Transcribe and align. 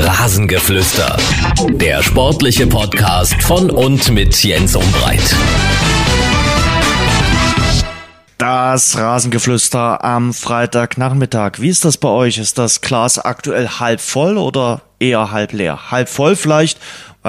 Rasengeflüster. 0.00 1.16
Der 1.72 2.04
sportliche 2.04 2.68
Podcast 2.68 3.34
von 3.42 3.68
und 3.68 4.08
mit 4.12 4.44
Jens 4.44 4.76
Umbreit. 4.76 5.34
Das 8.38 8.96
Rasengeflüster 8.96 10.04
am 10.04 10.32
Freitagnachmittag. 10.32 11.54
Wie 11.58 11.68
ist 11.68 11.84
das 11.84 11.96
bei 11.96 12.08
euch? 12.08 12.38
Ist 12.38 12.58
das 12.58 12.80
Glas 12.80 13.18
aktuell 13.18 13.66
halb 13.66 14.00
voll 14.00 14.38
oder 14.38 14.82
eher 15.00 15.32
halb 15.32 15.52
leer? 15.52 15.90
Halb 15.90 16.08
voll 16.08 16.36
vielleicht, 16.36 16.78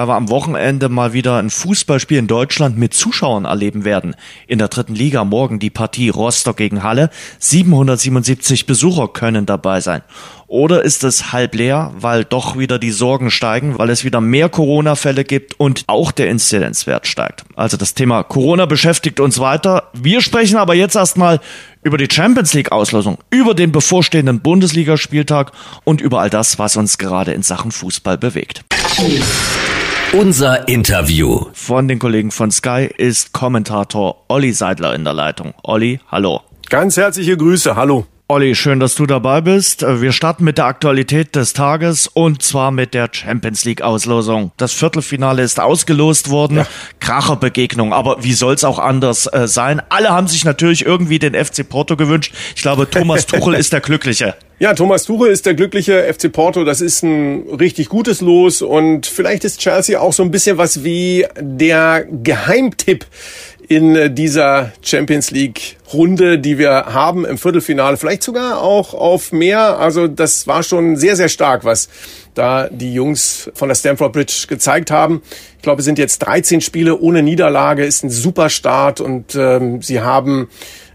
weil 0.00 0.08
wir 0.08 0.16
am 0.16 0.30
Wochenende 0.30 0.88
mal 0.88 1.12
wieder 1.12 1.36
ein 1.36 1.50
Fußballspiel 1.50 2.16
in 2.16 2.26
Deutschland 2.26 2.78
mit 2.78 2.94
Zuschauern 2.94 3.44
erleben 3.44 3.84
werden. 3.84 4.16
In 4.46 4.58
der 4.58 4.68
dritten 4.68 4.94
Liga 4.94 5.26
morgen 5.26 5.58
die 5.58 5.68
Partie 5.68 6.08
Rostock 6.08 6.56
gegen 6.56 6.82
Halle. 6.82 7.10
777 7.38 8.64
Besucher 8.64 9.08
können 9.08 9.44
dabei 9.44 9.82
sein. 9.82 10.00
Oder 10.46 10.82
ist 10.82 11.04
es 11.04 11.32
halb 11.32 11.54
leer, 11.54 11.92
weil 11.96 12.24
doch 12.24 12.58
wieder 12.58 12.78
die 12.78 12.92
Sorgen 12.92 13.30
steigen, 13.30 13.78
weil 13.78 13.90
es 13.90 14.02
wieder 14.02 14.22
mehr 14.22 14.48
Corona-Fälle 14.48 15.22
gibt 15.24 15.60
und 15.60 15.84
auch 15.86 16.12
der 16.12 16.30
Inzidenzwert 16.30 17.06
steigt. 17.06 17.44
Also 17.54 17.76
das 17.76 17.92
Thema 17.92 18.22
Corona 18.22 18.64
beschäftigt 18.64 19.20
uns 19.20 19.38
weiter. 19.38 19.90
Wir 19.92 20.22
sprechen 20.22 20.56
aber 20.56 20.74
jetzt 20.74 20.96
erstmal 20.96 21.40
über 21.82 21.98
die 21.98 22.08
Champions 22.10 22.54
League 22.54 22.72
Auslosung, 22.72 23.18
über 23.30 23.54
den 23.54 23.70
bevorstehenden 23.70 24.40
Bundesligaspieltag 24.40 25.52
und 25.84 26.00
über 26.00 26.20
all 26.20 26.30
das, 26.30 26.58
was 26.58 26.76
uns 26.76 26.96
gerade 26.96 27.32
in 27.32 27.42
Sachen 27.42 27.70
Fußball 27.70 28.16
bewegt. 28.16 28.64
Unser 30.12 30.66
Interview. 30.66 31.46
Von 31.52 31.86
den 31.86 32.00
Kollegen 32.00 32.32
von 32.32 32.50
Sky 32.50 32.90
ist 32.96 33.32
Kommentator 33.32 34.24
Olli 34.26 34.52
Seidler 34.52 34.92
in 34.92 35.04
der 35.04 35.12
Leitung. 35.12 35.54
Olli, 35.62 36.00
hallo. 36.10 36.40
Ganz 36.68 36.96
herzliche 36.96 37.36
Grüße, 37.36 37.76
hallo. 37.76 38.06
Olli, 38.26 38.56
schön, 38.56 38.80
dass 38.80 38.96
du 38.96 39.06
dabei 39.06 39.40
bist. 39.40 39.82
Wir 39.82 40.10
starten 40.10 40.42
mit 40.42 40.58
der 40.58 40.64
Aktualität 40.64 41.36
des 41.36 41.52
Tages 41.52 42.08
und 42.08 42.42
zwar 42.42 42.72
mit 42.72 42.92
der 42.92 43.08
Champions 43.12 43.64
League 43.64 43.82
Auslosung. 43.82 44.50
Das 44.56 44.72
Viertelfinale 44.72 45.42
ist 45.42 45.60
ausgelost 45.60 46.28
worden. 46.28 46.56
Ja. 46.56 46.66
Kracherbegegnung, 46.98 47.92
aber 47.92 48.24
wie 48.24 48.32
soll's 48.32 48.64
auch 48.64 48.80
anders 48.80 49.28
äh, 49.32 49.46
sein? 49.46 49.80
Alle 49.90 50.10
haben 50.10 50.26
sich 50.26 50.44
natürlich 50.44 50.84
irgendwie 50.84 51.20
den 51.20 51.34
FC 51.34 51.68
Porto 51.68 51.94
gewünscht. 51.94 52.34
Ich 52.56 52.62
glaube, 52.62 52.90
Thomas 52.90 53.26
Tuchel 53.26 53.54
ist 53.58 53.72
der 53.72 53.80
Glückliche. 53.80 54.34
Ja, 54.62 54.74
Thomas 54.74 55.04
Tuchel 55.04 55.30
ist 55.30 55.46
der 55.46 55.54
glückliche 55.54 56.12
FC 56.12 56.30
Porto. 56.30 56.64
Das 56.64 56.82
ist 56.82 57.02
ein 57.02 57.48
richtig 57.58 57.88
gutes 57.88 58.20
Los 58.20 58.60
und 58.60 59.06
vielleicht 59.06 59.42
ist 59.44 59.58
Chelsea 59.58 59.98
auch 59.98 60.12
so 60.12 60.22
ein 60.22 60.30
bisschen 60.30 60.58
was 60.58 60.84
wie 60.84 61.24
der 61.40 62.04
Geheimtipp 62.04 63.06
in 63.68 64.14
dieser 64.14 64.72
Champions 64.82 65.30
League 65.30 65.78
Runde, 65.94 66.38
die 66.38 66.58
wir 66.58 66.72
haben 66.72 67.24
im 67.24 67.38
Viertelfinale, 67.38 67.96
vielleicht 67.96 68.22
sogar 68.22 68.60
auch 68.60 68.92
auf 68.92 69.32
mehr. 69.32 69.78
Also 69.78 70.08
das 70.08 70.46
war 70.46 70.62
schon 70.62 70.96
sehr, 70.96 71.16
sehr 71.16 71.30
stark, 71.30 71.64
was 71.64 71.88
da 72.34 72.68
die 72.68 72.92
Jungs 72.92 73.50
von 73.54 73.68
der 73.68 73.76
Stamford 73.76 74.12
Bridge 74.12 74.44
gezeigt 74.46 74.90
haben. 74.90 75.22
Ich 75.56 75.62
glaube, 75.62 75.80
es 75.80 75.86
sind 75.86 75.98
jetzt 75.98 76.18
13 76.18 76.60
Spiele 76.60 76.98
ohne 76.98 77.22
Niederlage, 77.22 77.86
ist 77.86 78.04
ein 78.04 78.10
super 78.10 78.50
Start 78.50 79.00
und 79.00 79.34
ähm, 79.36 79.80
sie 79.80 80.00
haben 80.00 80.48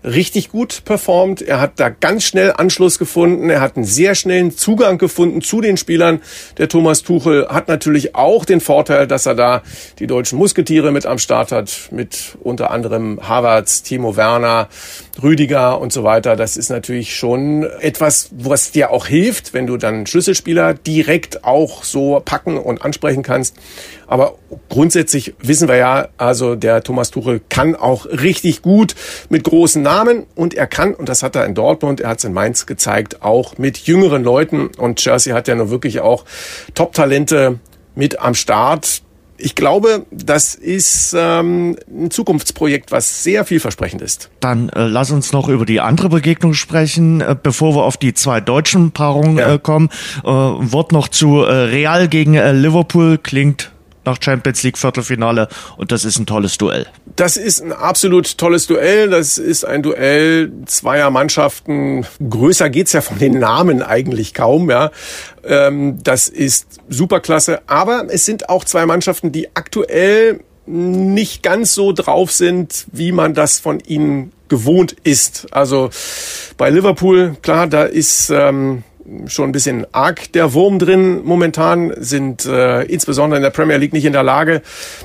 richtig 0.06 0.50
gut 0.50 0.84
performt. 0.86 1.42
Er 1.42 1.60
hat 1.60 1.80
da 1.80 1.90
ganz 1.90 2.24
schnell 2.24 2.54
Anschluss 2.56 3.00
gefunden. 3.00 3.50
Er 3.50 3.60
hat 3.60 3.76
einen 3.76 3.86
sehr 3.86 4.16
schnellen 4.16 4.56
Zugang 4.56 4.98
gefunden 4.98 5.42
zu 5.42 5.62
den 5.62 5.78
Spielern. 5.78 6.22
Der 6.58 6.70
Thomas 6.70 7.04
Tuchel 7.04 7.48
hat 7.50 7.68
natürlich 7.68 8.16
auch 8.16 8.46
den 8.46 8.62
Vorteil, 8.62 9.08
dass 9.08 9.26
er 9.26 9.36
da 9.36 9.64
die 10.00 10.08
deutschen 10.08 10.38
Musketiere 10.38 10.92
mit 10.92 11.06
am 11.06 11.18
Start 11.18 11.52
hat, 11.52 11.90
mit 11.92 12.38
unter 12.42 12.72
anderem 12.72 13.20
Havertz, 13.28 13.84
Timo 13.84 14.16
Werner, 14.16 14.70
Rüdiger 15.22 15.82
und 15.82 15.92
so 15.92 16.04
weiter. 16.04 16.36
Das 16.36 16.56
ist 16.56 16.70
natürlich 16.70 17.16
schon 17.16 17.64
etwas, 17.80 18.30
was 18.32 18.72
dir 18.72 18.92
auch 18.92 19.08
hilft, 19.08 19.54
wenn 19.54 19.66
du 19.66 19.78
dann 19.78 20.06
Schlüsselspieler 20.06 20.76
direkt 20.76 21.44
auch 21.44 21.84
so 21.84 22.22
packen 22.24 22.58
und 22.58 22.84
ansprechen 22.84 23.24
kannst. 23.24 23.56
Aber 24.08 24.36
grundsätzlich 24.70 25.34
wissen 25.40 25.68
wir 25.68 25.78
ja, 25.78 26.10
also 26.18 26.56
der 26.56 26.84
Thomas 26.84 27.10
Tuchel 27.10 27.42
kann 27.50 27.76
auch 27.76 28.06
richtig 28.06 28.62
gut 28.62 28.94
mit 29.30 29.44
großen 29.44 29.82
Namen 29.82 29.95
und 30.36 30.54
er 30.54 30.68
kann, 30.68 30.94
und 30.94 31.10
das 31.10 31.24
hat 31.24 31.36
er 31.36 31.46
in 31.46 31.56
Dortmund, 31.56 32.02
er 32.02 32.10
hat 32.10 32.20
es 32.20 32.24
in 32.24 32.34
Mainz 32.34 32.66
gezeigt, 32.66 33.22
auch 33.22 33.58
mit 33.58 33.78
jüngeren 33.80 34.24
Leuten. 34.24 34.68
Und 34.78 35.00
Chelsea 35.00 35.34
hat 35.36 35.48
ja 35.48 35.56
nur 35.56 35.70
wirklich 35.70 36.00
auch 36.02 36.26
Top-Talente 36.74 37.60
mit 37.96 38.20
am 38.20 38.36
Start. 38.36 39.02
Ich 39.38 39.56
glaube, 39.56 40.06
das 40.12 40.56
ist 40.56 41.14
ähm, 41.18 41.76
ein 41.90 42.10
Zukunftsprojekt, 42.10 42.92
was 42.92 43.24
sehr 43.24 43.44
vielversprechend 43.44 44.02
ist. 44.02 44.30
Dann 44.40 44.70
äh, 44.70 44.86
lass 44.86 45.12
uns 45.12 45.34
noch 45.34 45.50
über 45.50 45.66
die 45.66 45.82
andere 45.82 46.08
Begegnung 46.08 46.54
sprechen, 46.54 47.20
äh, 47.20 47.36
bevor 47.42 47.76
wir 47.76 47.84
auf 47.84 47.98
die 47.98 48.14
zwei 48.14 48.40
deutschen 48.40 48.92
Paarungen 48.92 49.38
ja. 49.38 49.56
äh, 49.56 49.60
kommen. 49.60 49.90
Äh, 50.24 50.30
Wort 50.30 50.94
noch 50.94 51.10
zu 51.10 51.42
äh, 51.44 51.52
Real 51.52 52.08
gegen 52.08 52.36
äh, 52.36 52.54
Liverpool 52.54 53.18
klingt 53.18 53.72
nach 54.06 54.18
Champions 54.22 54.64
League 54.64 54.78
Viertelfinale 54.78 55.48
und 55.78 55.92
das 55.92 56.06
ist 56.06 56.20
ein 56.20 56.26
tolles 56.26 56.58
Duell. 56.58 56.88
Das 57.16 57.38
ist 57.38 57.62
ein 57.62 57.72
absolut 57.72 58.38
tolles 58.38 58.68
Duell. 58.68 59.10
Das 59.10 59.38
ist 59.38 59.64
ein 59.66 59.84
Duell 59.84 60.52
zweier 60.66 61.10
Mannschaften. 61.10 62.06
Größer 62.30 62.70
geht's 62.70 62.94
ja 62.94 63.02
von 63.02 63.20
den 63.20 63.40
Namen 63.40 63.82
eigentlich 63.82 64.34
kaum, 64.34 64.70
ja. 64.70 64.92
Ähm, 65.44 66.04
das 66.04 66.28
ist 66.28 66.68
superklasse. 66.90 67.62
Aber 67.68 68.06
es 68.10 68.26
sind 68.26 68.50
auch 68.50 68.66
zwei 68.66 68.86
Mannschaften, 68.86 69.32
die 69.32 69.56
aktuell 69.56 70.42
nicht 70.68 71.44
ganz 71.44 71.74
so 71.74 71.92
drauf 71.92 72.32
sind, 72.32 72.86
wie 72.92 73.12
man 73.12 73.34
das 73.34 73.60
von 73.60 73.80
ihnen 73.80 74.32
gewohnt 74.48 74.96
ist. 75.04 75.48
Also 75.52 75.90
bei 76.58 76.70
Liverpool, 76.70 77.38
klar, 77.42 77.68
da 77.68 77.84
ist 77.84 78.30
ähm, 78.30 78.84
schon 79.28 79.50
ein 79.50 79.52
bisschen 79.52 79.86
arg 79.92 80.32
der 80.34 80.54
Wurm 80.54 80.80
drin 80.80 81.24
momentan, 81.24 81.94
sind 81.98 82.46
äh, 82.46 82.84
insbesondere 82.84 83.38
in 83.38 83.44
der 83.44 83.52
Premier 83.52 83.78
League 83.78 83.94
nicht 83.94 84.06
in 84.06 84.14
der 84.14 84.24
Lage, 84.24 84.62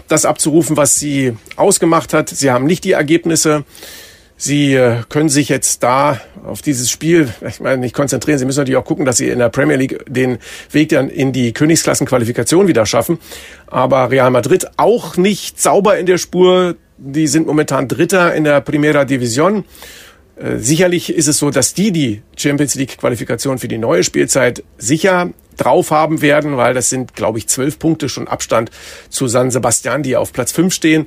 das 0.09 0.25
abzurufen, 0.25 0.77
was 0.77 0.97
sie 0.97 1.37
ausgemacht 1.56 2.15
hat. 2.15 2.28
Sie 2.28 2.50
haben 2.50 2.65
nicht 2.65 2.84
die 2.84 2.93
Ergebnisse. 2.93 3.65
Sie 4.43 4.72
äh, 4.72 5.03
können 5.11 5.28
sich 5.28 5.50
jetzt 5.50 5.83
da 5.83 6.19
auf 6.44 6.62
dieses 6.62 6.91
Spiel, 6.91 7.28
ich 7.47 7.61
meine, 7.61 7.77
nicht 7.77 7.94
konzentrieren. 7.94 8.38
Sie 8.38 8.47
müssen 8.47 8.61
natürlich 8.61 8.78
auch 8.78 8.87
gucken, 8.87 9.05
dass 9.05 9.19
Sie 9.19 9.28
in 9.28 9.38
der 9.38 9.50
Premier 9.50 9.77
League 9.77 10.03
den 10.09 10.38
Weg 10.71 10.88
dann 10.88 11.11
in 11.11 11.32
die 11.32 11.53
Königsklassenqualifikation 11.53 12.67
wieder 12.67 12.87
schaffen. 12.87 13.19
Aber 13.67 14.11
Real 14.11 14.31
Madrid 14.31 14.67
auch 14.78 15.19
nicht 15.19 15.61
sauber 15.61 15.99
in 15.99 16.06
der 16.06 16.17
Spur. 16.17 16.77
Die 16.97 17.27
sind 17.27 17.47
momentan 17.47 17.87
Dritter 17.87 18.34
in 18.34 18.44
der 18.44 18.62
Primera 18.62 19.05
Division. 19.05 19.65
Äh, 20.41 20.59
sicherlich 20.59 21.15
ist 21.15 21.28
es 21.28 21.39
so, 21.39 21.51
dass 21.51 21.75
die 21.75 21.93
die 21.93 22.23
Champions 22.37 22.75
League 22.75 22.99
Qualifikation 22.99 23.59
für 23.59 23.69
die 23.69 23.78
neue 23.78 24.03
Spielzeit 24.03 24.65
sicher 24.78 25.31
drauf 25.56 25.91
haben 25.91 26.23
werden, 26.23 26.56
weil 26.56 26.73
das 26.73 26.89
sind, 26.89 27.15
glaube 27.15 27.39
ich, 27.39 27.47
zwölf 27.47 27.78
Punkte 27.78 28.09
schon 28.09 28.27
Abstand 28.27 28.71
zu 29.11 29.29
San 29.29 29.50
Sebastian, 29.50 30.03
die 30.03 30.17
auf 30.17 30.33
Platz 30.33 30.53
fünf 30.53 30.73
stehen. 30.73 31.06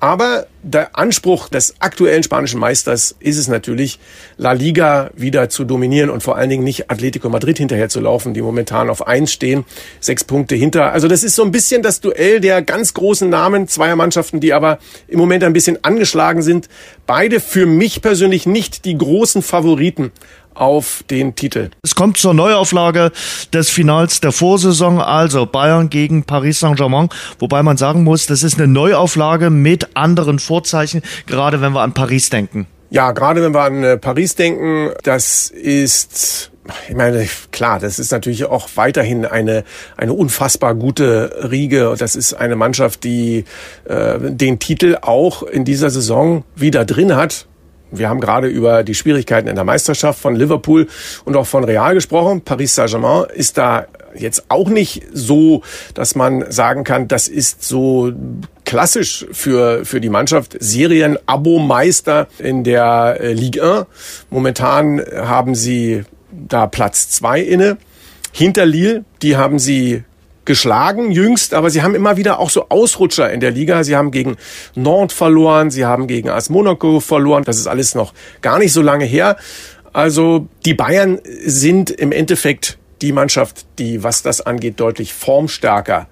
Aber 0.00 0.46
der 0.62 0.96
Anspruch 0.96 1.48
des 1.48 1.74
aktuellen 1.80 2.22
spanischen 2.22 2.60
Meisters 2.60 3.16
ist 3.18 3.36
es 3.36 3.48
natürlich, 3.48 3.98
La 4.36 4.52
Liga 4.52 5.10
wieder 5.16 5.48
zu 5.48 5.64
dominieren 5.64 6.10
und 6.10 6.22
vor 6.22 6.36
allen 6.36 6.50
Dingen 6.50 6.62
nicht 6.62 6.90
Atletico 6.90 7.28
Madrid 7.28 7.58
hinterher 7.58 7.88
zu 7.88 8.00
laufen, 8.00 8.32
die 8.32 8.42
momentan 8.42 8.90
auf 8.90 9.06
eins 9.08 9.32
stehen, 9.32 9.64
sechs 9.98 10.22
Punkte 10.22 10.54
hinter. 10.54 10.92
Also 10.92 11.08
das 11.08 11.24
ist 11.24 11.34
so 11.34 11.42
ein 11.42 11.50
bisschen 11.50 11.82
das 11.82 12.00
Duell 12.00 12.40
der 12.40 12.62
ganz 12.62 12.94
großen 12.94 13.28
Namen 13.28 13.66
zweier 13.66 13.96
Mannschaften, 13.96 14.38
die 14.38 14.52
aber 14.52 14.78
im 15.08 15.18
Moment 15.18 15.42
ein 15.42 15.52
bisschen 15.52 15.82
angeschlagen 15.84 16.42
sind. 16.42 16.68
Beide 17.06 17.40
für 17.40 17.66
mich 17.66 18.00
persönlich 18.00 18.46
nicht 18.46 18.84
die 18.84 18.96
großen 18.96 19.42
Favoriten 19.42 20.12
auf 20.60 21.04
den 21.10 21.34
Titel. 21.34 21.70
Es 21.82 21.94
kommt 21.94 22.18
zur 22.18 22.34
Neuauflage 22.34 23.12
des 23.52 23.70
Finals 23.70 24.20
der 24.20 24.32
Vorsaison, 24.32 25.00
also 25.00 25.46
Bayern 25.46 25.90
gegen 25.90 26.24
Paris 26.24 26.60
Saint-Germain, 26.60 27.08
wobei 27.38 27.62
man 27.62 27.76
sagen 27.76 28.04
muss, 28.04 28.26
das 28.26 28.42
ist 28.42 28.58
eine 28.58 28.66
Neuauflage 28.66 29.50
mit 29.50 29.96
anderen 29.96 30.38
Vorzeichen, 30.38 31.02
gerade 31.26 31.60
wenn 31.60 31.72
wir 31.72 31.82
an 31.82 31.94
Paris 31.94 32.30
denken. 32.30 32.66
Ja, 32.90 33.12
gerade 33.12 33.42
wenn 33.42 33.52
wir 33.52 33.62
an 33.62 33.84
äh, 33.84 33.98
Paris 33.98 34.34
denken, 34.34 34.90
das 35.02 35.50
ist 35.50 36.50
ich 36.88 36.94
meine, 36.94 37.26
klar, 37.50 37.78
das 37.78 37.98
ist 37.98 38.12
natürlich 38.12 38.44
auch 38.44 38.68
weiterhin 38.74 39.24
eine, 39.24 39.64
eine 39.96 40.12
unfassbar 40.12 40.74
gute 40.74 41.48
Riege. 41.50 41.94
Das 41.98 42.14
ist 42.14 42.34
eine 42.34 42.56
Mannschaft, 42.56 43.04
die 43.04 43.44
äh, 43.84 44.18
den 44.20 44.58
Titel 44.58 44.98
auch 45.00 45.42
in 45.42 45.64
dieser 45.64 45.90
Saison 45.90 46.44
wieder 46.54 46.84
drin 46.84 47.16
hat. 47.16 47.46
Wir 47.90 48.08
haben 48.08 48.20
gerade 48.20 48.48
über 48.48 48.82
die 48.82 48.94
Schwierigkeiten 48.94 49.48
in 49.48 49.54
der 49.54 49.64
Meisterschaft 49.64 50.20
von 50.20 50.36
Liverpool 50.36 50.88
und 51.24 51.36
auch 51.36 51.46
von 51.46 51.64
Real 51.64 51.94
gesprochen. 51.94 52.42
Paris 52.42 52.74
Saint-Germain 52.74 53.26
ist 53.34 53.56
da 53.58 53.86
jetzt 54.14 54.50
auch 54.50 54.68
nicht 54.68 55.04
so, 55.12 55.62
dass 55.94 56.14
man 56.14 56.50
sagen 56.50 56.84
kann, 56.84 57.08
das 57.08 57.28
ist 57.28 57.62
so 57.62 58.12
klassisch 58.64 59.26
für, 59.32 59.84
für 59.84 60.00
die 60.00 60.10
Mannschaft. 60.10 60.56
Serien-Abo-Meister 60.58 62.28
in 62.38 62.64
der 62.64 63.18
äh, 63.20 63.32
Ligue 63.32 63.62
1. 63.62 63.86
Momentan 64.30 65.02
haben 65.14 65.54
sie 65.54 66.04
da 66.30 66.66
Platz 66.66 67.08
zwei 67.10 67.40
inne. 67.40 67.78
Hinter 68.32 68.66
Lille, 68.66 69.04
die 69.22 69.36
haben 69.36 69.58
sie 69.58 70.04
geschlagen 70.48 71.12
jüngst, 71.12 71.52
aber 71.52 71.68
sie 71.68 71.82
haben 71.82 71.94
immer 71.94 72.16
wieder 72.16 72.40
auch 72.40 72.48
so 72.48 72.70
Ausrutscher 72.70 73.30
in 73.30 73.38
der 73.38 73.50
Liga. 73.50 73.84
Sie 73.84 73.94
haben 73.94 74.10
gegen 74.10 74.36
Nantes 74.74 75.16
verloren, 75.16 75.70
sie 75.70 75.84
haben 75.84 76.06
gegen 76.06 76.30
AS 76.30 76.48
Monaco 76.48 77.00
verloren. 77.00 77.44
Das 77.44 77.58
ist 77.58 77.66
alles 77.66 77.94
noch 77.94 78.14
gar 78.40 78.58
nicht 78.58 78.72
so 78.72 78.80
lange 78.80 79.04
her. 79.04 79.36
Also 79.92 80.48
die 80.64 80.72
Bayern 80.72 81.20
sind 81.44 81.90
im 81.90 82.12
Endeffekt 82.12 82.78
die 83.02 83.12
Mannschaft, 83.12 83.66
die, 83.78 84.02
was 84.02 84.22
das 84.22 84.40
angeht, 84.40 84.80
deutlich 84.80 85.12
formstärker 85.12 86.08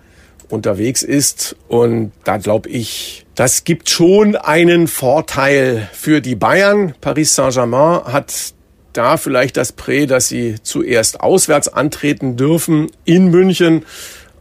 unterwegs 0.50 1.03
ist. 1.03 1.56
Und 1.67 2.12
da 2.25 2.37
glaube 2.37 2.69
ich, 2.69 3.25
das 3.35 3.65
gibt 3.65 3.88
schon 3.88 4.37
einen 4.37 4.87
Vorteil 4.87 5.88
für 5.94 6.21
die 6.21 6.37
Bayern. 6.37 6.94
Paris 7.00 7.35
Saint-Germain 7.35 8.05
hat 8.05 8.53
da 8.93 9.17
vielleicht 9.17 9.56
das 9.56 9.73
Prä, 9.73 10.05
dass 10.05 10.29
sie 10.29 10.56
zuerst 10.62 11.21
auswärts 11.21 11.69
antreten 11.69 12.37
dürfen 12.37 12.91
in 13.06 13.29
München. 13.29 13.85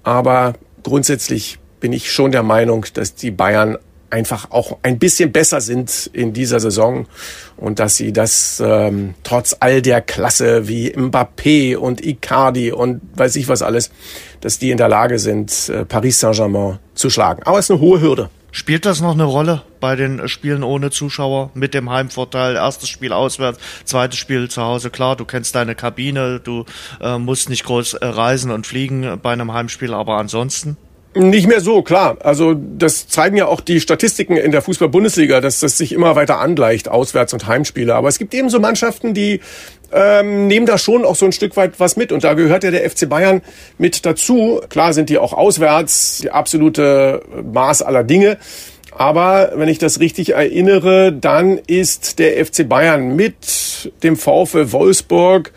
Aber 0.05 0.53
grundsätzlich 0.83 1.57
bin 1.81 1.91
ich 1.91 2.11
schon 2.11 2.31
der 2.31 2.43
Meinung, 2.43 2.85
dass 2.93 3.15
die 3.15 3.31
Bayern 3.31 3.77
einfach 4.11 4.51
auch 4.51 4.77
ein 4.83 4.99
bisschen 4.99 5.31
besser 5.31 5.59
sind 5.61 6.09
in 6.13 6.31
dieser 6.31 6.59
Saison 6.59 7.07
und 7.57 7.79
dass 7.79 7.97
sie 7.97 8.13
das 8.13 8.61
ähm, 8.63 9.15
trotz 9.23 9.57
all 9.59 9.81
der 9.81 10.01
Klasse 10.01 10.67
wie 10.67 10.95
Mbappé 10.95 11.75
und 11.75 12.05
Icardi 12.05 12.71
und 12.71 13.01
weiß 13.15 13.35
ich 13.35 13.47
was 13.47 13.63
alles, 13.63 13.89
dass 14.41 14.59
die 14.59 14.69
in 14.69 14.77
der 14.77 14.89
Lage 14.89 15.17
sind, 15.19 15.69
äh, 15.69 15.85
Paris 15.85 16.19
Saint-Germain 16.19 16.77
zu 16.93 17.09
schlagen. 17.09 17.41
Aber 17.43 17.57
es 17.57 17.65
ist 17.65 17.71
eine 17.71 17.81
hohe 17.81 17.99
Hürde. 17.99 18.29
Spielt 18.55 18.85
das 18.85 19.01
noch 19.01 19.11
eine 19.11 19.25
Rolle 19.25 19.63
bei 19.81 19.97
den 19.97 20.29
Spielen 20.29 20.63
ohne 20.63 20.89
Zuschauer 20.89 21.51
mit 21.55 21.73
dem 21.73 21.89
Heimvorteil? 21.89 22.55
Erstes 22.55 22.87
Spiel 22.87 23.11
auswärts, 23.11 23.59
zweites 23.83 24.17
Spiel 24.17 24.49
zu 24.49 24.61
Hause. 24.61 24.91
Klar, 24.91 25.17
du 25.17 25.25
kennst 25.25 25.55
deine 25.55 25.75
Kabine, 25.75 26.39
du 26.39 26.63
äh, 27.01 27.17
musst 27.17 27.49
nicht 27.49 27.65
groß 27.65 27.95
äh, 27.95 28.05
reisen 28.05 28.51
und 28.51 28.65
fliegen 28.65 29.19
bei 29.21 29.33
einem 29.33 29.51
Heimspiel, 29.51 29.93
aber 29.93 30.15
ansonsten? 30.15 30.77
Nicht 31.15 31.47
mehr 31.47 31.61
so, 31.61 31.81
klar. 31.81 32.17
Also 32.21 32.53
das 32.53 33.07
zeigen 33.07 33.37
ja 33.37 33.45
auch 33.45 33.61
die 33.61 33.79
Statistiken 33.79 34.35
in 34.35 34.51
der 34.51 34.61
Fußball-Bundesliga, 34.61 35.39
dass 35.39 35.61
das 35.61 35.77
sich 35.77 35.93
immer 35.93 36.17
weiter 36.17 36.39
angleicht, 36.39 36.89
Auswärts- 36.89 37.33
und 37.33 37.47
Heimspiele. 37.47 37.95
Aber 37.95 38.09
es 38.09 38.19
gibt 38.19 38.33
eben 38.33 38.49
so 38.49 38.59
Mannschaften, 38.59 39.13
die 39.13 39.39
ähm, 39.93 40.47
nehmen 40.47 40.65
da 40.65 40.77
schon 40.77 41.05
auch 41.05 41.15
so 41.15 41.25
ein 41.25 41.31
Stück 41.31 41.55
weit 41.55 41.79
was 41.79 41.95
mit. 41.95 42.11
Und 42.11 42.25
da 42.25 42.33
gehört 42.33 42.65
ja 42.65 42.71
der 42.71 42.89
FC 42.89 43.07
Bayern 43.07 43.41
mit 43.77 44.05
dazu. 44.05 44.59
Klar 44.67 44.91
sind 44.91 45.09
die 45.09 45.17
auch 45.17 45.31
auswärts, 45.31 46.19
die 46.23 46.31
absolute 46.31 47.21
Maß 47.53 47.81
aller 47.81 48.03
Dinge. 48.03 48.37
Aber 48.91 49.53
wenn 49.55 49.69
ich 49.69 49.77
das 49.77 50.01
richtig 50.01 50.33
erinnere, 50.33 51.13
dann 51.13 51.59
ist 51.59 52.19
der 52.19 52.45
FC 52.45 52.67
Bayern 52.67 53.15
mit 53.15 53.91
dem 54.03 54.17
VfL 54.17 54.73
Wolfsburg 54.73 55.53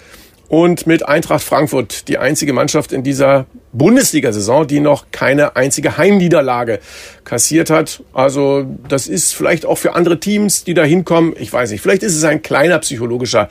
und 0.48 0.86
mit 0.86 1.06
Eintracht 1.06 1.44
Frankfurt 1.44 2.08
die 2.08 2.18
einzige 2.18 2.52
Mannschaft 2.52 2.92
in 2.92 3.02
dieser 3.02 3.46
Bundesliga-Saison, 3.72 4.66
die 4.66 4.80
noch 4.80 5.06
keine 5.12 5.56
einzige 5.56 5.98
Heimniederlage 5.98 6.80
kassiert 7.24 7.70
hat. 7.70 8.02
Also 8.14 8.66
das 8.88 9.06
ist 9.06 9.34
vielleicht 9.34 9.66
auch 9.66 9.76
für 9.76 9.94
andere 9.94 10.18
Teams, 10.20 10.64
die 10.64 10.74
da 10.74 10.84
hinkommen, 10.84 11.34
ich 11.38 11.52
weiß 11.52 11.70
nicht, 11.70 11.82
vielleicht 11.82 12.02
ist 12.02 12.16
es 12.16 12.24
ein 12.24 12.42
kleiner 12.42 12.78
psychologischer 12.78 13.48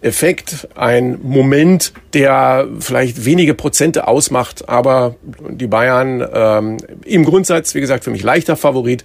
Effekt, 0.00 0.68
ein 0.74 1.18
Moment, 1.22 1.92
der 2.14 2.68
vielleicht 2.78 3.24
wenige 3.24 3.54
Prozente 3.54 4.06
ausmacht, 4.06 4.68
aber 4.68 5.16
die 5.48 5.66
Bayern 5.66 6.26
ähm, 6.32 6.76
im 7.04 7.24
Grundsatz, 7.24 7.74
wie 7.74 7.80
gesagt, 7.80 8.04
für 8.04 8.10
mich 8.10 8.22
leichter 8.22 8.56
Favorit, 8.56 9.04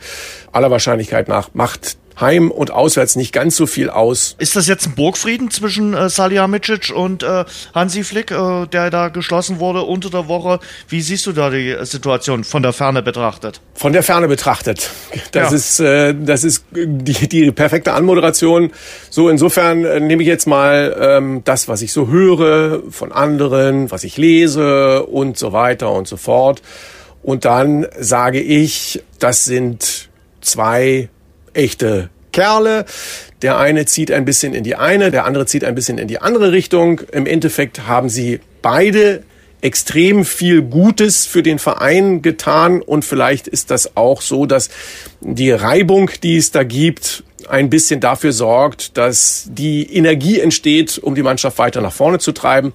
aller 0.51 0.69
Wahrscheinlichkeit 0.69 1.27
nach 1.27 1.49
macht 1.53 1.97
heim 2.19 2.51
und 2.51 2.71
auswärts 2.71 3.15
nicht 3.15 3.33
ganz 3.33 3.55
so 3.55 3.65
viel 3.65 3.89
aus. 3.89 4.35
Ist 4.39 4.55
das 4.55 4.67
jetzt 4.67 4.87
ein 4.87 4.95
Burgfrieden 4.95 5.51
zwischen 5.51 5.93
äh, 5.93 6.09
Salihamidzic 6.09 6.91
und 6.95 7.23
äh, 7.23 7.45
Hansi 7.73 8.03
Flick, 8.03 8.31
äh, 8.31 8.65
der 8.67 8.89
da 8.89 9.09
geschlossen 9.09 9.59
wurde 9.59 9.81
unter 9.81 10.09
der 10.09 10.27
Woche? 10.27 10.59
Wie 10.87 11.01
siehst 11.01 11.25
du 11.25 11.31
da 11.31 11.49
die 11.49 11.75
Situation 11.81 12.43
von 12.43 12.63
der 12.63 12.73
Ferne 12.73 13.01
betrachtet? 13.01 13.61
Von 13.73 13.93
der 13.93 14.03
Ferne 14.03 14.27
betrachtet. 14.27 14.89
Das 15.31 15.51
ja. 15.51 15.57
ist 15.57 15.79
äh, 15.79 16.13
das 16.13 16.43
ist 16.43 16.65
die, 16.71 17.27
die 17.27 17.51
perfekte 17.51 17.93
Anmoderation. 17.93 18.71
So 19.09 19.29
insofern 19.29 19.85
äh, 19.85 19.99
nehme 19.99 20.23
ich 20.23 20.27
jetzt 20.27 20.47
mal 20.47 20.95
ähm, 20.99 21.41
das, 21.43 21.67
was 21.67 21.81
ich 21.81 21.93
so 21.93 22.07
höre 22.07 22.81
von 22.89 23.11
anderen, 23.11 23.91
was 23.91 24.03
ich 24.03 24.17
lese 24.17 25.03
und 25.03 25.37
so 25.37 25.53
weiter 25.53 25.91
und 25.91 26.07
so 26.07 26.17
fort. 26.17 26.61
Und 27.23 27.45
dann 27.45 27.87
sage 27.97 28.41
ich, 28.41 29.01
das 29.19 29.45
sind 29.45 30.09
zwei 30.41 31.09
echte 31.53 32.09
Kerle. 32.31 32.85
Der 33.41 33.57
eine 33.57 33.85
zieht 33.85 34.11
ein 34.11 34.25
bisschen 34.25 34.53
in 34.53 34.63
die 34.63 34.75
eine, 34.75 35.11
der 35.11 35.25
andere 35.25 35.45
zieht 35.45 35.63
ein 35.63 35.75
bisschen 35.75 35.97
in 35.97 36.07
die 36.07 36.19
andere 36.19 36.51
Richtung. 36.51 37.01
Im 37.11 37.25
Endeffekt 37.25 37.87
haben 37.87 38.09
sie 38.09 38.39
beide 38.61 39.23
extrem 39.61 40.25
viel 40.25 40.61
Gutes 40.61 41.25
für 41.25 41.41
den 41.41 41.57
Verein 41.57 42.21
getan 42.21 42.81
und 42.81 43.05
vielleicht 43.05 43.47
ist 43.47 43.71
das 43.71 43.95
auch 43.95 44.21
so, 44.21 44.45
dass 44.45 44.69
die 45.21 45.51
Reibung, 45.51 46.11
die 46.21 46.35
es 46.35 46.51
da 46.51 46.63
gibt, 46.63 47.23
ein 47.47 47.69
bisschen 47.69 48.01
dafür 48.01 48.33
sorgt, 48.33 48.97
dass 48.97 49.47
die 49.49 49.95
Energie 49.95 50.39
entsteht, 50.39 50.97
um 50.97 51.15
die 51.15 51.23
Mannschaft 51.23 51.57
weiter 51.59 51.81
nach 51.81 51.93
vorne 51.93 52.19
zu 52.19 52.33
treiben. 52.33 52.73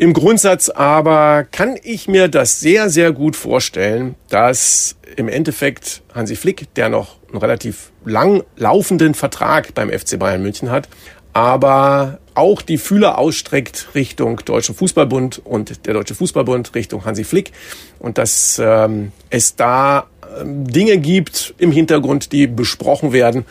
Im 0.00 0.14
Grundsatz 0.14 0.70
aber 0.70 1.44
kann 1.44 1.76
ich 1.82 2.08
mir 2.08 2.28
das 2.28 2.58
sehr, 2.58 2.88
sehr 2.88 3.12
gut 3.12 3.36
vorstellen, 3.36 4.14
dass 4.30 4.96
im 5.16 5.28
Endeffekt 5.28 6.00
Hansi 6.14 6.36
Flick, 6.36 6.72
der 6.72 6.88
noch 6.88 7.16
einen 7.28 7.36
relativ 7.36 7.92
lang 8.06 8.42
laufenden 8.56 9.12
Vertrag 9.12 9.74
beim 9.74 9.90
FC 9.90 10.18
Bayern 10.18 10.40
München 10.40 10.70
hat, 10.70 10.88
aber 11.34 12.18
auch 12.32 12.62
die 12.62 12.78
Fühler 12.78 13.18
ausstreckt 13.18 13.88
Richtung 13.94 14.40
Deutschen 14.42 14.74
Fußballbund 14.74 15.42
und 15.44 15.84
der 15.84 15.92
Deutsche 15.92 16.14
Fußballbund 16.14 16.74
Richtung 16.74 17.04
Hansi 17.04 17.24
Flick 17.24 17.52
und 17.98 18.16
dass 18.16 18.58
ähm, 18.58 19.12
es 19.28 19.54
da 19.54 20.06
ähm, 20.40 20.66
Dinge 20.66 20.96
gibt 20.96 21.52
im 21.58 21.72
Hintergrund, 21.72 22.32
die 22.32 22.46
besprochen 22.46 23.12
werden, 23.12 23.44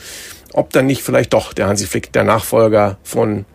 ob 0.53 0.71
dann 0.71 0.87
nicht 0.87 1.03
vielleicht 1.03 1.33
doch 1.33 1.53
der 1.53 1.67
Hansi 1.67 1.85
Flick 1.85 2.11
der 2.11 2.23
Nachfolger 2.23 2.97
von 3.03 3.45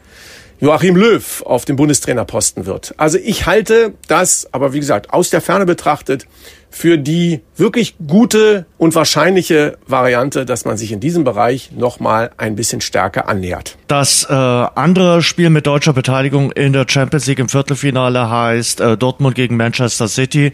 Joachim 0.60 0.96
Löw 0.96 1.42
auf 1.42 1.64
dem 1.64 1.76
Bundestrainerposten 1.76 2.66
wird. 2.66 2.94
Also 2.96 3.18
ich 3.22 3.46
halte 3.46 3.94
das, 4.08 4.48
aber 4.52 4.72
wie 4.72 4.80
gesagt, 4.80 5.12
aus 5.12 5.30
der 5.30 5.40
Ferne 5.40 5.66
betrachtet, 5.66 6.26
für 6.74 6.98
die 6.98 7.40
wirklich 7.56 7.94
gute 8.04 8.66
und 8.78 8.96
wahrscheinliche 8.96 9.78
Variante, 9.86 10.44
dass 10.44 10.64
man 10.64 10.76
sich 10.76 10.90
in 10.90 10.98
diesem 10.98 11.22
Bereich 11.22 11.70
nochmal 11.70 12.32
ein 12.36 12.56
bisschen 12.56 12.80
stärker 12.80 13.28
annähert. 13.28 13.78
Das 13.86 14.26
äh, 14.28 14.32
andere 14.32 15.22
Spiel 15.22 15.50
mit 15.50 15.68
deutscher 15.68 15.92
Beteiligung 15.92 16.50
in 16.50 16.72
der 16.72 16.86
Champions 16.88 17.26
League 17.26 17.38
im 17.38 17.48
Viertelfinale 17.48 18.28
heißt 18.28 18.80
äh, 18.80 18.96
Dortmund 18.96 19.36
gegen 19.36 19.56
Manchester 19.56 20.08
City. 20.08 20.52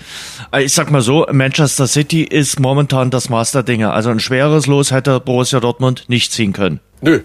Äh, 0.52 0.64
ich 0.64 0.74
sag 0.74 0.90
mal 0.90 1.00
so, 1.00 1.26
Manchester 1.32 1.86
City 1.86 2.22
ist 2.22 2.60
momentan 2.60 3.10
das 3.10 3.30
Master 3.30 3.62
Dinge. 3.62 3.90
Also 3.90 4.10
ein 4.10 4.20
schweres 4.20 4.66
Los 4.66 4.90
hätte 4.90 5.20
Borussia 5.20 5.58
Dortmund 5.58 6.04
nicht 6.08 6.32
ziehen 6.32 6.52
können. 6.52 6.80
Nö. 7.00 7.20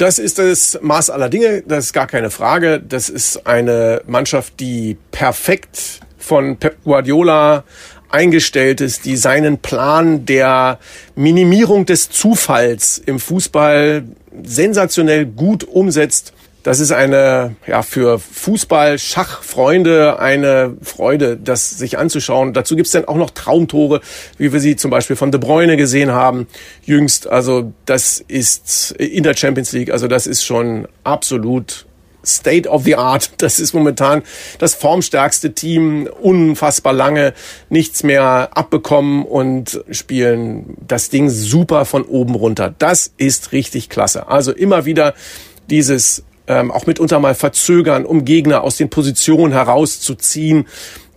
Das 0.00 0.18
ist 0.18 0.38
das 0.38 0.78
Maß 0.80 1.10
aller 1.10 1.28
Dinge, 1.28 1.62
das 1.66 1.84
ist 1.84 1.92
gar 1.92 2.06
keine 2.06 2.30
Frage. 2.30 2.80
Das 2.80 3.10
ist 3.10 3.46
eine 3.46 4.00
Mannschaft, 4.06 4.58
die 4.58 4.96
perfekt 5.10 6.00
von 6.16 6.56
Pep 6.56 6.82
Guardiola 6.84 7.64
eingestellt 8.08 8.80
ist, 8.80 9.04
die 9.04 9.16
seinen 9.16 9.58
Plan 9.58 10.24
der 10.24 10.78
Minimierung 11.16 11.84
des 11.84 12.08
Zufalls 12.08 12.96
im 12.96 13.20
Fußball 13.20 14.04
sensationell 14.42 15.26
gut 15.26 15.64
umsetzt. 15.64 16.32
Das 16.62 16.78
ist 16.78 16.92
eine, 16.92 17.56
ja, 17.66 17.82
für 17.82 18.18
Fußball-Schachfreunde 18.18 20.18
eine 20.18 20.76
Freude, 20.82 21.36
das 21.36 21.70
sich 21.70 21.98
anzuschauen. 21.98 22.52
Dazu 22.52 22.76
gibt's 22.76 22.90
dann 22.90 23.06
auch 23.06 23.16
noch 23.16 23.30
Traumtore, 23.30 24.00
wie 24.36 24.52
wir 24.52 24.60
sie 24.60 24.76
zum 24.76 24.90
Beispiel 24.90 25.16
von 25.16 25.32
De 25.32 25.40
Bruyne 25.40 25.76
gesehen 25.76 26.12
haben, 26.12 26.46
jüngst. 26.84 27.28
Also 27.28 27.72
das 27.86 28.22
ist 28.26 28.92
in 28.92 29.22
der 29.22 29.34
Champions 29.34 29.72
League, 29.72 29.90
also 29.90 30.06
das 30.06 30.26
ist 30.26 30.44
schon 30.44 30.86
absolut 31.02 31.86
State 32.24 32.68
of 32.68 32.84
the 32.84 32.96
Art. 32.96 33.30
Das 33.38 33.58
ist 33.58 33.72
momentan 33.72 34.22
das 34.58 34.74
formstärkste 34.74 35.54
Team, 35.54 36.08
unfassbar 36.20 36.92
lange, 36.92 37.32
nichts 37.70 38.02
mehr 38.02 38.50
abbekommen 38.52 39.24
und 39.24 39.82
spielen 39.90 40.76
das 40.86 41.08
Ding 41.08 41.30
super 41.30 41.86
von 41.86 42.04
oben 42.04 42.34
runter. 42.34 42.74
Das 42.78 43.10
ist 43.16 43.52
richtig 43.52 43.88
klasse. 43.88 44.28
Also 44.28 44.52
immer 44.52 44.84
wieder 44.84 45.14
dieses 45.70 46.24
ähm, 46.50 46.72
auch 46.72 46.84
mitunter 46.84 47.20
mal 47.20 47.36
verzögern, 47.36 48.04
um 48.04 48.24
Gegner 48.24 48.64
aus 48.64 48.76
den 48.76 48.90
Positionen 48.90 49.52
herauszuziehen 49.52 50.66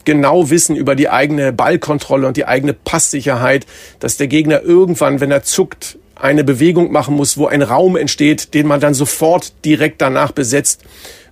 genau 0.05 0.49
wissen 0.49 0.75
über 0.75 0.95
die 0.95 1.09
eigene 1.09 1.53
Ballkontrolle 1.53 2.27
und 2.27 2.35
die 2.35 2.45
eigene 2.45 2.73
Passsicherheit, 2.73 3.65
dass 3.99 4.17
der 4.17 4.27
Gegner 4.27 4.61
irgendwann, 4.61 5.21
wenn 5.21 5.31
er 5.31 5.43
zuckt, 5.43 5.97
eine 6.15 6.43
Bewegung 6.43 6.91
machen 6.91 7.15
muss, 7.15 7.37
wo 7.37 7.47
ein 7.47 7.61
Raum 7.61 7.95
entsteht, 7.95 8.53
den 8.53 8.67
man 8.67 8.81
dann 8.81 8.93
sofort 8.93 9.53
direkt 9.65 10.01
danach 10.01 10.33
besetzt, 10.33 10.81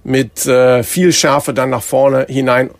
mit 0.04 0.46
äh, 0.46 0.84
viel 0.84 1.12
Schärfe 1.12 1.54
dann 1.54 1.70
nach 1.70 1.84
vorne 1.84 2.26
hinein 2.30 2.72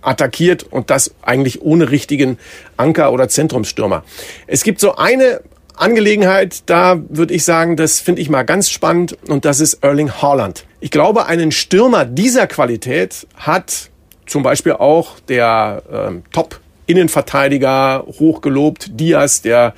attackiert 0.00 0.64
und 0.64 0.88
das 0.90 1.14
eigentlich 1.22 1.62
ohne 1.62 1.90
richtigen 1.90 2.38
Anker 2.76 3.12
oder 3.12 3.28
Zentrumsstürmer. 3.28 4.02
Es 4.46 4.64
gibt 4.64 4.80
so 4.80 4.96
eine 4.96 5.40
Angelegenheit, 5.76 6.62
da 6.66 7.00
würde 7.08 7.34
ich 7.34 7.44
sagen, 7.44 7.76
das 7.76 8.00
finde 8.00 8.22
ich 8.22 8.30
mal 8.30 8.44
ganz 8.44 8.70
spannend 8.70 9.16
und 9.28 9.44
das 9.44 9.60
ist 9.60 9.74
Erling 9.82 10.10
Haaland. 10.10 10.66
Ich 10.80 10.90
glaube, 10.90 11.26
einen 11.26 11.50
Stürmer 11.50 12.04
dieser 12.04 12.46
Qualität 12.46 13.26
hat 13.36 13.90
zum 14.26 14.42
Beispiel 14.42 14.72
auch 14.72 15.18
der 15.20 15.82
ähm, 15.92 16.22
Top-Innenverteidiger 16.32 18.04
hochgelobt, 18.06 18.98
Diaz, 19.00 19.42
der 19.42 19.74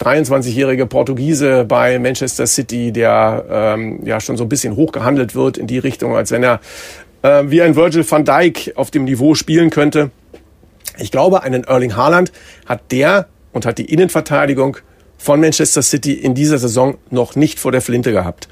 23-jährige 0.00 0.86
Portugiese 0.86 1.64
bei 1.64 1.98
Manchester 1.98 2.46
City, 2.46 2.92
der 2.92 3.44
ähm, 3.50 4.00
ja 4.04 4.20
schon 4.20 4.36
so 4.36 4.44
ein 4.44 4.48
bisschen 4.48 4.76
hochgehandelt 4.76 5.34
wird 5.34 5.58
in 5.58 5.66
die 5.66 5.78
Richtung, 5.78 6.16
als 6.16 6.30
wenn 6.30 6.42
er 6.42 6.60
äh, 7.22 7.44
wie 7.46 7.60
ein 7.60 7.76
Virgil 7.76 8.08
van 8.08 8.24
Dijk 8.24 8.72
auf 8.76 8.90
dem 8.90 9.04
Niveau 9.04 9.34
spielen 9.34 9.70
könnte. 9.70 10.10
Ich 10.98 11.10
glaube, 11.10 11.42
einen 11.42 11.64
Erling 11.64 11.96
Haaland 11.96 12.32
hat 12.66 12.92
der 12.92 13.26
und 13.52 13.66
hat 13.66 13.78
die 13.78 13.92
Innenverteidigung 13.92 14.78
von 15.20 15.38
Manchester 15.38 15.82
City 15.82 16.14
in 16.14 16.34
dieser 16.34 16.58
Saison 16.58 16.96
noch 17.10 17.36
nicht 17.36 17.60
vor 17.60 17.72
der 17.72 17.82
Flinte 17.82 18.10
gehabt. 18.10 18.48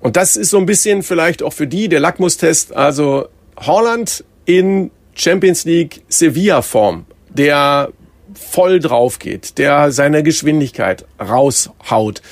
Und 0.00 0.16
das 0.16 0.36
ist 0.36 0.50
so 0.50 0.58
ein 0.58 0.66
bisschen 0.66 1.02
vielleicht 1.02 1.42
auch 1.42 1.52
für 1.52 1.66
die 1.66 1.88
der 1.88 2.00
Lackmustest. 2.00 2.74
Also 2.74 3.28
Holland 3.58 4.24
in 4.46 4.90
Champions 5.14 5.64
League 5.64 6.02
Sevilla 6.08 6.62
Form, 6.62 7.04
der 7.28 7.92
voll 8.34 8.80
drauf 8.80 9.18
geht, 9.18 9.58
der 9.58 9.92
seine 9.92 10.22
Geschwindigkeit 10.22 11.04
raushaut, 11.20 12.22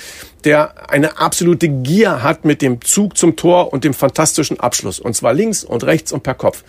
der 0.44 0.90
eine 0.90 1.18
absolute 1.18 1.68
Gier 1.68 2.22
hat 2.22 2.46
mit 2.46 2.62
dem 2.62 2.80
Zug 2.80 3.18
zum 3.18 3.36
Tor 3.36 3.74
und 3.74 3.84
dem 3.84 3.92
fantastischen 3.92 4.58
Abschluss. 4.58 4.98
Und 4.98 5.14
zwar 5.14 5.34
links 5.34 5.64
und 5.64 5.84
rechts 5.84 6.12
und 6.12 6.22
per 6.22 6.34
Kopf. 6.34 6.64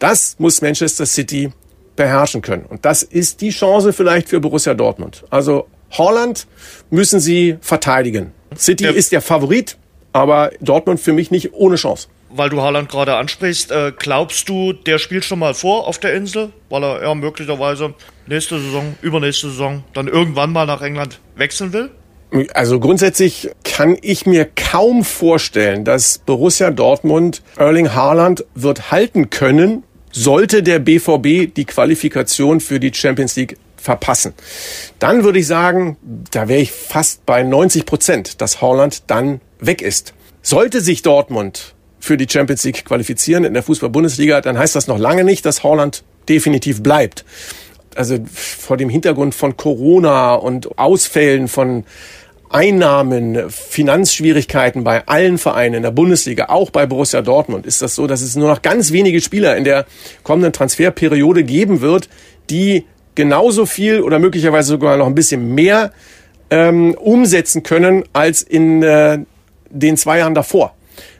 Das 0.00 0.34
muss 0.38 0.60
Manchester 0.60 1.06
City 1.06 1.52
beherrschen 1.94 2.42
können. 2.42 2.66
Und 2.66 2.84
das 2.84 3.04
ist 3.04 3.40
die 3.40 3.50
Chance 3.50 3.92
vielleicht 3.92 4.28
für 4.28 4.40
Borussia 4.40 4.74
Dortmund. 4.74 5.24
Also 5.30 5.68
Holland 5.92 6.46
müssen 6.90 7.20
sie 7.20 7.56
verteidigen. 7.60 8.32
City 8.56 8.84
ja. 8.84 8.90
ist 8.90 9.12
der 9.12 9.20
Favorit, 9.20 9.76
aber 10.12 10.50
Dortmund 10.60 11.00
für 11.00 11.12
mich 11.12 11.30
nicht 11.30 11.52
ohne 11.52 11.76
Chance. 11.76 12.08
Weil 12.30 12.50
du 12.50 12.60
Haaland 12.60 12.88
gerade 12.88 13.16
ansprichst, 13.16 13.70
äh, 13.70 13.92
glaubst 13.96 14.48
du, 14.48 14.72
der 14.72 14.98
spielt 14.98 15.24
schon 15.24 15.38
mal 15.38 15.54
vor 15.54 15.86
auf 15.86 15.98
der 15.98 16.14
Insel, 16.14 16.50
weil 16.68 16.82
er 16.82 17.02
ja 17.02 17.14
möglicherweise 17.14 17.94
nächste 18.26 18.60
Saison, 18.60 18.96
übernächste 19.00 19.48
Saison 19.48 19.84
dann 19.94 20.08
irgendwann 20.08 20.52
mal 20.52 20.66
nach 20.66 20.82
England 20.82 21.20
wechseln 21.36 21.72
will? 21.72 21.90
Also 22.54 22.80
grundsätzlich 22.80 23.50
kann 23.62 23.96
ich 24.02 24.26
mir 24.26 24.44
kaum 24.44 25.04
vorstellen, 25.04 25.84
dass 25.84 26.18
Borussia 26.18 26.70
Dortmund 26.70 27.42
Erling 27.56 27.94
Haaland 27.94 28.44
wird 28.54 28.90
halten 28.90 29.30
können, 29.30 29.84
sollte 30.10 30.62
der 30.62 30.80
BVB 30.80 31.54
die 31.54 31.64
Qualifikation 31.64 32.60
für 32.60 32.80
die 32.80 32.92
Champions 32.92 33.36
League 33.36 33.56
verpassen. 33.86 34.34
Dann 34.98 35.24
würde 35.24 35.38
ich 35.38 35.46
sagen, 35.46 35.96
da 36.32 36.48
wäre 36.48 36.60
ich 36.60 36.72
fast 36.72 37.24
bei 37.24 37.42
90 37.42 37.86
Prozent, 37.86 38.40
dass 38.40 38.60
Haaland 38.60 39.04
dann 39.06 39.40
weg 39.60 39.80
ist. 39.80 40.12
Sollte 40.42 40.80
sich 40.80 41.02
Dortmund 41.02 41.74
für 42.00 42.16
die 42.16 42.26
Champions 42.28 42.64
League 42.64 42.84
qualifizieren 42.84 43.44
in 43.44 43.54
der 43.54 43.62
Fußball-Bundesliga, 43.62 44.40
dann 44.40 44.58
heißt 44.58 44.76
das 44.76 44.88
noch 44.88 44.98
lange 44.98 45.24
nicht, 45.24 45.46
dass 45.46 45.64
Haaland 45.64 46.02
definitiv 46.28 46.82
bleibt. 46.82 47.24
Also 47.94 48.18
vor 48.32 48.76
dem 48.76 48.90
Hintergrund 48.90 49.34
von 49.34 49.56
Corona 49.56 50.34
und 50.34 50.78
Ausfällen 50.78 51.48
von 51.48 51.84
Einnahmen, 52.50 53.50
Finanzschwierigkeiten 53.50 54.84
bei 54.84 55.06
allen 55.06 55.38
Vereinen 55.38 55.76
in 55.76 55.82
der 55.82 55.90
Bundesliga, 55.92 56.46
auch 56.46 56.70
bei 56.70 56.86
Borussia 56.86 57.22
Dortmund, 57.22 57.66
ist 57.66 57.82
das 57.82 57.94
so, 57.94 58.06
dass 58.06 58.20
es 58.20 58.36
nur 58.36 58.48
noch 58.48 58.62
ganz 58.62 58.92
wenige 58.92 59.20
Spieler 59.20 59.56
in 59.56 59.64
der 59.64 59.86
kommenden 60.22 60.52
Transferperiode 60.52 61.44
geben 61.44 61.80
wird, 61.80 62.08
die 62.50 62.84
genauso 63.16 63.66
viel 63.66 64.00
oder 64.00 64.20
möglicherweise 64.20 64.68
sogar 64.68 64.96
noch 64.96 65.06
ein 65.06 65.14
bisschen 65.16 65.54
mehr 65.54 65.92
ähm, 66.50 66.94
umsetzen 66.94 67.64
können 67.64 68.04
als 68.12 68.42
in 68.42 68.82
äh, 68.82 69.18
den 69.70 69.96
zwei 69.96 70.18
Jahren 70.18 70.34
davor. 70.34 70.74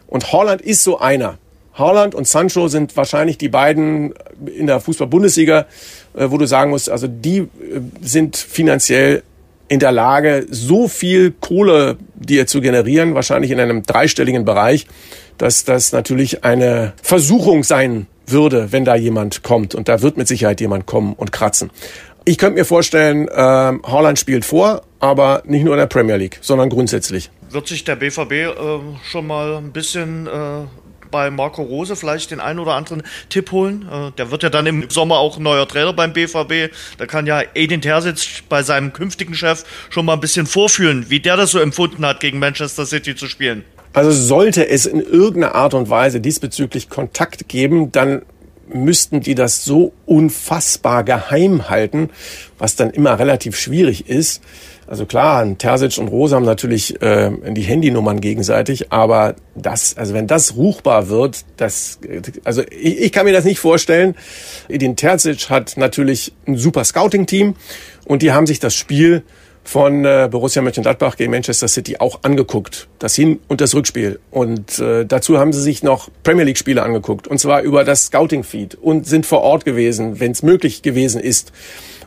Und 0.06 0.32
Holland 0.32 0.62
ist 0.62 0.84
so 0.84 1.00
einer. 1.00 1.38
Holland 1.74 2.14
und 2.14 2.26
Sancho 2.26 2.68
sind 2.68 2.96
wahrscheinlich 2.96 3.36
die 3.38 3.48
beiden 3.48 4.14
in 4.56 4.66
der 4.66 4.80
Fußball-Bundesliga, 4.80 5.66
äh, 6.14 6.30
wo 6.30 6.38
du 6.38 6.46
sagen 6.46 6.70
musst, 6.70 6.88
also 6.88 7.08
die 7.08 7.38
äh, 7.38 7.48
sind 8.00 8.36
finanziell 8.36 9.22
in 9.68 9.78
der 9.80 9.92
Lage, 9.92 10.46
so 10.50 10.88
viel 10.88 11.32
Kohle 11.32 11.96
dir 12.14 12.46
zu 12.46 12.60
generieren, 12.60 13.14
wahrscheinlich 13.14 13.50
in 13.50 13.60
einem 13.60 13.82
dreistelligen 13.82 14.44
Bereich, 14.44 14.86
dass 15.38 15.64
das 15.64 15.92
natürlich 15.92 16.44
eine 16.44 16.92
Versuchung 17.02 17.64
sein 17.64 18.06
würde, 18.26 18.72
wenn 18.72 18.84
da 18.84 18.96
jemand 18.96 19.42
kommt. 19.42 19.74
Und 19.74 19.88
da 19.88 20.02
wird 20.02 20.16
mit 20.16 20.28
Sicherheit 20.28 20.60
jemand 20.60 20.86
kommen 20.86 21.12
und 21.14 21.32
kratzen. 21.32 21.70
Ich 22.24 22.38
könnte 22.38 22.58
mir 22.58 22.64
vorstellen, 22.64 23.28
äh, 23.28 23.72
Holland 23.84 24.18
spielt 24.18 24.44
vor, 24.44 24.82
aber 24.98 25.42
nicht 25.46 25.64
nur 25.64 25.74
in 25.74 25.78
der 25.78 25.86
Premier 25.86 26.16
League, 26.16 26.38
sondern 26.40 26.70
grundsätzlich. 26.70 27.30
Wird 27.50 27.68
sich 27.68 27.84
der 27.84 27.96
BVB 27.96 28.32
äh, 28.32 28.54
schon 29.04 29.26
mal 29.28 29.56
ein 29.56 29.70
bisschen 29.70 30.26
äh, 30.26 30.30
bei 31.10 31.30
Marco 31.30 31.62
Rose 31.62 31.96
vielleicht 31.96 32.30
den 32.30 32.40
einen 32.40 32.58
oder 32.58 32.74
anderen 32.74 33.02
Tipp 33.28 33.52
holen. 33.52 33.88
Äh, 33.90 34.12
der 34.16 34.30
wird 34.30 34.42
ja 34.42 34.50
dann 34.50 34.66
im 34.66 34.90
Sommer 34.90 35.18
auch 35.18 35.38
neuer 35.38 35.66
Trainer 35.66 35.92
beim 35.92 36.12
BVB. 36.12 36.72
Da 36.98 37.06
kann 37.06 37.26
ja 37.26 37.42
Edin 37.54 37.80
Terzic 37.80 38.44
bei 38.48 38.62
seinem 38.62 38.92
künftigen 38.92 39.34
Chef 39.34 39.64
schon 39.90 40.06
mal 40.06 40.14
ein 40.14 40.20
bisschen 40.20 40.46
vorfühlen, 40.46 41.06
wie 41.08 41.20
der 41.20 41.36
das 41.36 41.50
so 41.50 41.58
empfunden 41.58 42.04
hat, 42.04 42.20
gegen 42.20 42.38
Manchester 42.38 42.86
City 42.86 43.14
zu 43.14 43.26
spielen. 43.26 43.64
Also 43.92 44.10
sollte 44.12 44.68
es 44.68 44.84
in 44.84 45.00
irgendeiner 45.00 45.54
Art 45.54 45.72
und 45.72 45.88
Weise 45.88 46.20
diesbezüglich 46.20 46.90
Kontakt 46.90 47.48
geben, 47.48 47.92
dann 47.92 48.22
müssten 48.68 49.20
die 49.20 49.34
das 49.34 49.64
so 49.64 49.92
unfassbar 50.06 51.04
geheim 51.04 51.68
halten, 51.68 52.10
was 52.58 52.76
dann 52.76 52.90
immer 52.90 53.18
relativ 53.18 53.56
schwierig 53.56 54.08
ist. 54.08 54.42
Also 54.86 55.04
klar, 55.04 55.44
Terzic 55.58 55.98
und 55.98 56.08
Rose 56.08 56.36
haben 56.36 56.44
natürlich 56.44 57.02
äh, 57.02 57.30
die 57.52 57.62
Handynummern 57.62 58.20
gegenseitig, 58.20 58.92
aber 58.92 59.34
das, 59.56 59.96
also 59.96 60.14
wenn 60.14 60.28
das 60.28 60.54
ruchbar 60.56 61.08
wird, 61.08 61.44
das, 61.56 61.98
also 62.44 62.62
ich, 62.62 63.00
ich 63.00 63.12
kann 63.12 63.26
mir 63.26 63.32
das 63.32 63.44
nicht 63.44 63.58
vorstellen. 63.58 64.14
Edin 64.68 64.94
Terzic 64.94 65.50
hat 65.50 65.76
natürlich 65.76 66.32
ein 66.46 66.56
super 66.56 66.84
Scouting-Team 66.84 67.56
und 68.04 68.22
die 68.22 68.30
haben 68.32 68.46
sich 68.46 68.60
das 68.60 68.74
Spiel 68.74 69.24
von 69.66 70.04
äh, 70.04 70.28
Borussia 70.30 70.62
Mönchengladbach 70.62 71.16
gegen 71.16 71.32
Manchester 71.32 71.66
City 71.66 71.96
auch 71.98 72.20
angeguckt. 72.22 72.86
Das 73.00 73.16
Hin- 73.16 73.40
und 73.48 73.60
das 73.60 73.74
Rückspiel. 73.74 74.20
Und 74.30 74.78
äh, 74.78 75.04
dazu 75.04 75.38
haben 75.38 75.52
sie 75.52 75.60
sich 75.60 75.82
noch 75.82 76.08
Premier 76.22 76.44
League-Spiele 76.44 76.82
angeguckt. 76.82 77.26
Und 77.26 77.38
zwar 77.38 77.62
über 77.62 77.82
das 77.82 78.06
Scouting-Feed 78.06 78.76
und 78.76 79.06
sind 79.06 79.26
vor 79.26 79.42
Ort 79.42 79.64
gewesen, 79.64 80.20
wenn 80.20 80.30
es 80.30 80.44
möglich 80.44 80.82
gewesen 80.82 81.20
ist. 81.20 81.52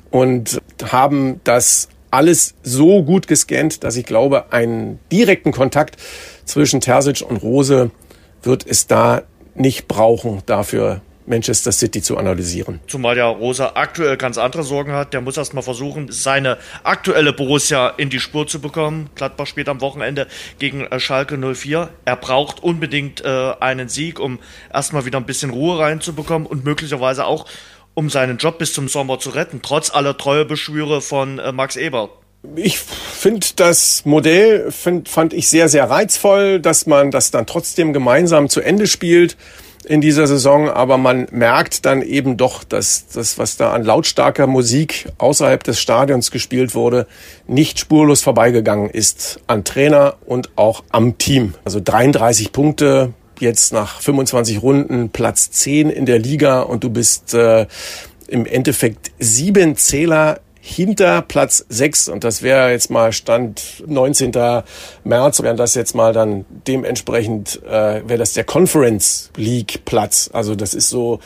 Und 0.10 0.62
haben 0.90 1.42
das 1.44 1.90
alles 2.12 2.56
so 2.64 3.04
gut 3.04 3.28
gescannt, 3.28 3.84
dass 3.84 3.98
ich 3.98 4.06
glaube, 4.06 4.54
einen 4.54 5.00
direkten 5.12 5.52
Kontakt 5.52 5.98
zwischen 6.46 6.80
Terzic 6.80 7.22
und 7.30 7.38
Rose 7.44 7.92
wird 8.42 8.66
es 8.66 8.88
da 8.88 9.24
nicht 9.54 9.90
brauchen, 9.90 10.42
dafür 10.46 11.02
Manchester 11.30 11.72
City 11.72 12.02
zu 12.02 12.18
analysieren. 12.18 12.80
Zumal 12.88 13.18
ja 13.18 13.28
Rosa 13.28 13.74
aktuell 13.76 14.18
ganz 14.18 14.38
andere 14.38 14.64
Sorgen 14.64 14.92
hat. 14.92 15.14
Der 15.14 15.22
muss 15.22 15.38
erst 15.38 15.54
mal 15.54 15.62
versuchen, 15.62 16.12
seine 16.12 16.58
aktuelle 16.84 17.32
Borussia 17.34 17.90
in 17.90 18.10
die 18.10 18.20
Spur 18.20 18.48
zu 18.48 18.60
bekommen. 18.60 19.10
Gladbach 19.16 19.48
spielt 19.48 19.70
am 19.70 19.82
Wochenende 19.82 20.28
gegen 20.58 20.86
äh, 20.86 21.00
Schalke 21.00 21.38
04. 21.38 21.90
Er 22.06 22.16
braucht 22.16 22.62
unbedingt 22.62 23.24
äh, 23.24 23.54
einen 23.60 23.90
Sieg, 23.90 24.20
um 24.20 24.40
erstmal 24.74 25.06
wieder 25.06 25.20
ein 25.20 25.26
bisschen 25.26 25.52
Ruhe 25.52 25.80
reinzubekommen 25.80 26.48
und 26.48 26.66
möglicherweise 26.66 27.26
auch 27.26 27.46
um 27.94 28.10
seinen 28.10 28.38
Job 28.38 28.58
bis 28.58 28.74
zum 28.74 28.88
Sommer 28.88 29.20
zu 29.20 29.30
retten, 29.32 29.62
trotz 29.62 29.94
aller 29.94 30.18
Treuebeschwüre 30.18 31.02
von 31.02 31.40
äh, 31.40 31.52
Max 31.52 31.76
Eber. 31.76 32.10
Ich 32.56 32.80
finde 32.80 33.46
das 33.58 34.06
Modell 34.06 34.72
find, 34.72 35.10
fand 35.10 35.34
ich 35.34 35.50
sehr, 35.50 35.68
sehr 35.68 35.90
reizvoll, 35.90 36.62
dass 36.62 36.86
man 36.86 37.12
das 37.12 37.32
dann 37.32 37.46
trotzdem 37.46 37.92
gemeinsam 37.92 38.48
zu 38.48 38.62
Ende 38.62 38.88
spielt 38.88 39.36
in 39.90 40.02
dieser 40.02 40.28
Saison, 40.28 40.70
aber 40.70 41.00
man 41.00 41.28
merkt 41.32 41.84
dann 41.84 42.04
eben 42.04 42.38
doch, 42.38 42.64
dass 42.64 43.08
das, 43.08 43.40
was 43.40 43.58
da 43.58 43.74
an 43.74 43.84
lautstarker 43.84 44.46
Musik 44.46 45.08
außerhalb 45.18 45.64
des 45.64 45.80
Stadions 45.80 46.30
gespielt 46.30 46.76
wurde, 46.76 47.08
nicht 47.48 47.80
spurlos 47.80 48.22
vorbeigegangen 48.22 48.92
ist 48.92 49.40
an 49.48 49.64
Trainer 49.64 50.18
und 50.28 50.52
auch 50.58 50.84
am 50.92 51.18
Team. 51.18 51.56
Also 51.66 51.82
33 51.84 52.52
Punkte, 52.52 53.14
jetzt 53.40 53.74
nach 53.74 54.00
25 54.00 54.62
Runden 54.62 55.10
Platz 55.10 55.50
10 55.50 55.90
in 55.90 56.06
der 56.06 56.20
Liga 56.20 56.62
und 56.62 56.84
du 56.84 56.92
bist 56.92 57.34
äh, 57.34 57.66
im 58.28 58.46
Endeffekt 58.46 59.10
sieben 59.18 59.76
Zähler 59.76 60.40
hinter 60.70 61.22
Platz 61.22 61.66
6 61.70 62.10
und 62.10 62.24
das 62.24 62.42
wäre 62.42 62.72
jetzt 62.72 62.90
mal 62.90 63.12
Stand 63.12 63.84
19. 63.88 64.32
März, 65.04 65.42
wäre 65.42 65.56
das 65.56 65.76
jetzt 65.76 65.96
mal 65.96 66.14
dann 66.14 66.46
dementsprechend, 66.68 67.62
äh, 67.66 68.08
wäre 68.08 68.18
das 68.18 68.34
der 68.34 68.44
Conference 68.44 69.32
League 69.36 69.86
Platz. 69.86 70.30
Also 70.32 70.56
das 70.56 70.74
ist 70.74 70.90
so 70.90 71.20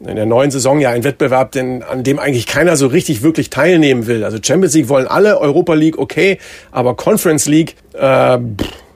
in 0.00 0.16
der 0.16 0.26
neuen 0.26 0.50
Saison 0.50 0.80
ja 0.80 0.90
ein 0.90 1.04
Wettbewerb, 1.04 1.52
denn, 1.52 1.82
an 1.82 2.02
dem 2.02 2.18
eigentlich 2.18 2.46
keiner 2.46 2.76
so 2.76 2.86
richtig 2.88 3.22
wirklich 3.22 3.50
teilnehmen 3.50 4.06
will. 4.06 4.24
Also 4.24 4.38
Champions 4.42 4.74
League 4.74 4.88
wollen 4.88 5.06
alle, 5.06 5.38
Europa 5.38 5.74
League 5.74 5.98
okay, 5.98 6.38
aber 6.70 6.96
Conference 6.96 7.46
League, 7.46 7.76
äh, 7.94 8.38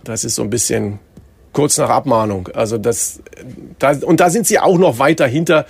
das 0.05 0.25
ist 0.25 0.35
so 0.35 0.43
ein 0.43 0.51
bisschen 0.51 0.99
kurz 1.53 1.79
nach 1.79 1.91
Abmahnung. 1.91 2.49
Also 2.55 2.77
das, 2.77 3.21
da, 3.79 3.93
und 4.03 4.21
da 4.21 4.31
sind 4.31 4.47
sie 4.47 4.59
auch 4.59 4.79
noch 4.79 4.99
weiter 4.99 5.27
hinter. 5.27 5.67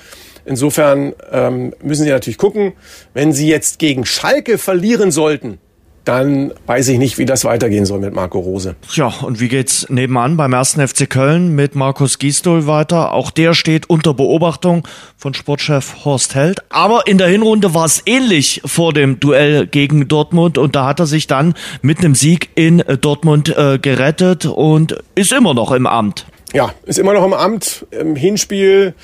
Insofern 0.46 1.12
ähm, 1.32 1.74
müssen 1.82 2.04
sie 2.04 2.10
natürlich 2.10 2.38
gucken, 2.38 2.72
wenn 3.14 3.32
sie 3.32 3.48
jetzt 3.48 3.78
gegen 3.78 4.06
Schalke 4.06 4.58
verlieren 4.58 5.10
sollten, 5.10 5.58
dann 6.04 6.52
weiß 6.66 6.86
ich 6.88 6.98
nicht, 6.98 7.18
wie 7.18 7.24
das 7.24 7.44
weitergehen 7.44 7.84
soll 7.84 7.98
mit 7.98 8.14
Marco 8.14 8.38
Rose. 8.38 8.76
Ja, 8.94 9.12
und 9.22 9.40
wie 9.40 9.48
geht's 9.48 9.88
nebenan 9.90 10.36
beim 10.36 10.52
ersten 10.52 10.86
FC 10.86 11.10
Köln 11.10 11.56
mit 11.56 11.74
Markus 11.74 12.20
Gisdol 12.20 12.68
weiter? 12.68 13.12
Auch 13.12 13.32
der 13.32 13.54
steht 13.54 13.90
unter 13.90 14.14
Beobachtung 14.14 14.86
von 15.16 15.34
Sportchef 15.34 16.04
Horst 16.04 16.36
Held. 16.36 16.60
Aber 16.68 17.08
in 17.08 17.18
der 17.18 17.26
Hinrunde 17.26 17.74
war 17.74 17.86
es 17.86 18.02
ähnlich 18.06 18.62
vor 18.64 18.92
dem 18.92 19.18
Duell 19.18 19.66
gegen 19.66 20.06
Dortmund 20.06 20.58
und 20.58 20.76
da 20.76 20.86
hat 20.86 21.00
er 21.00 21.06
sich 21.06 21.26
dann 21.26 21.54
mit 21.82 21.98
einem 21.98 22.14
Sieg 22.14 22.50
in 22.54 22.84
Dortmund 23.00 23.48
äh, 23.56 23.80
gerettet 23.80 24.46
und 24.46 24.96
ist 25.16 25.32
immer 25.32 25.54
noch 25.54 25.72
im 25.72 25.88
Amt. 25.88 26.26
ja, 26.52 26.72
ist 26.84 27.00
immer 27.00 27.14
noch 27.14 27.24
im 27.24 27.34
Amt. 27.34 27.84
Im 27.90 28.14
Hinspiel, 28.14 28.94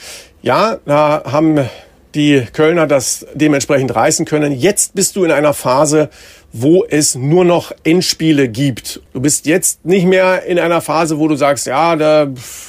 ja, 0.43 0.79
da 0.85 1.23
haben 1.25 1.69
die 2.15 2.43
Kölner 2.53 2.87
das 2.87 3.27
dementsprechend 3.35 3.95
reißen 3.95 4.27
können. 4.27 4.53
Jetzt 4.53 4.95
bist 4.95 5.17
du 5.17 5.25
in 5.25 5.31
einer 5.31 5.55
Phase, 5.55 6.11
wo 6.53 6.85
es 6.85 7.15
nur 7.15 7.45
noch 7.45 7.73
Endspiele 7.85 8.49
gibt. 8.49 9.01
Du 9.15 9.21
bist 9.21 9.47
jetzt 9.47 9.87
nicht 9.87 10.07
mehr 10.07 10.43
in 10.43 10.59
einer 10.59 10.83
Phase, 10.83 11.19
wo 11.19 11.27
du 11.29 11.37
sagst, 11.37 11.67
ja, 11.67 11.97
da, 11.97 12.29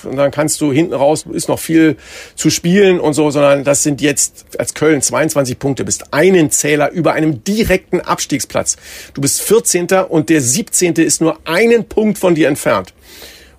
dann 0.10 0.32
kannst 0.32 0.62
du 0.62 0.72
hinten 0.72 0.94
raus, 0.94 1.25
ist 1.34 1.50
noch 1.50 1.60
viel 1.60 1.98
zu 2.36 2.50
spielen 2.50 3.00
und 3.00 3.13
so, 3.13 3.30
sondern 3.32 3.65
das 3.65 3.84
sind 3.84 4.01
jetzt 4.01 4.46
als 4.58 4.74
Köln 4.74 5.01
22 5.01 5.60
Punkte, 5.60 5.84
bist 5.84 6.13
einen 6.13 6.50
Zähler 6.50 6.92
über 6.92 7.12
einem 7.12 7.44
direkten 7.44 8.00
Abstiegsplatz. 8.00 8.77
Du 9.13 9.20
bist 9.20 9.42
14. 9.42 9.88
und 10.08 10.30
der 10.30 10.39
17. 10.39 10.94
ist 10.94 11.20
nur 11.20 11.38
einen 11.44 11.86
Punkt 11.86 12.18
von 12.18 12.36
dir 12.36 12.48
entfernt. 12.48 12.94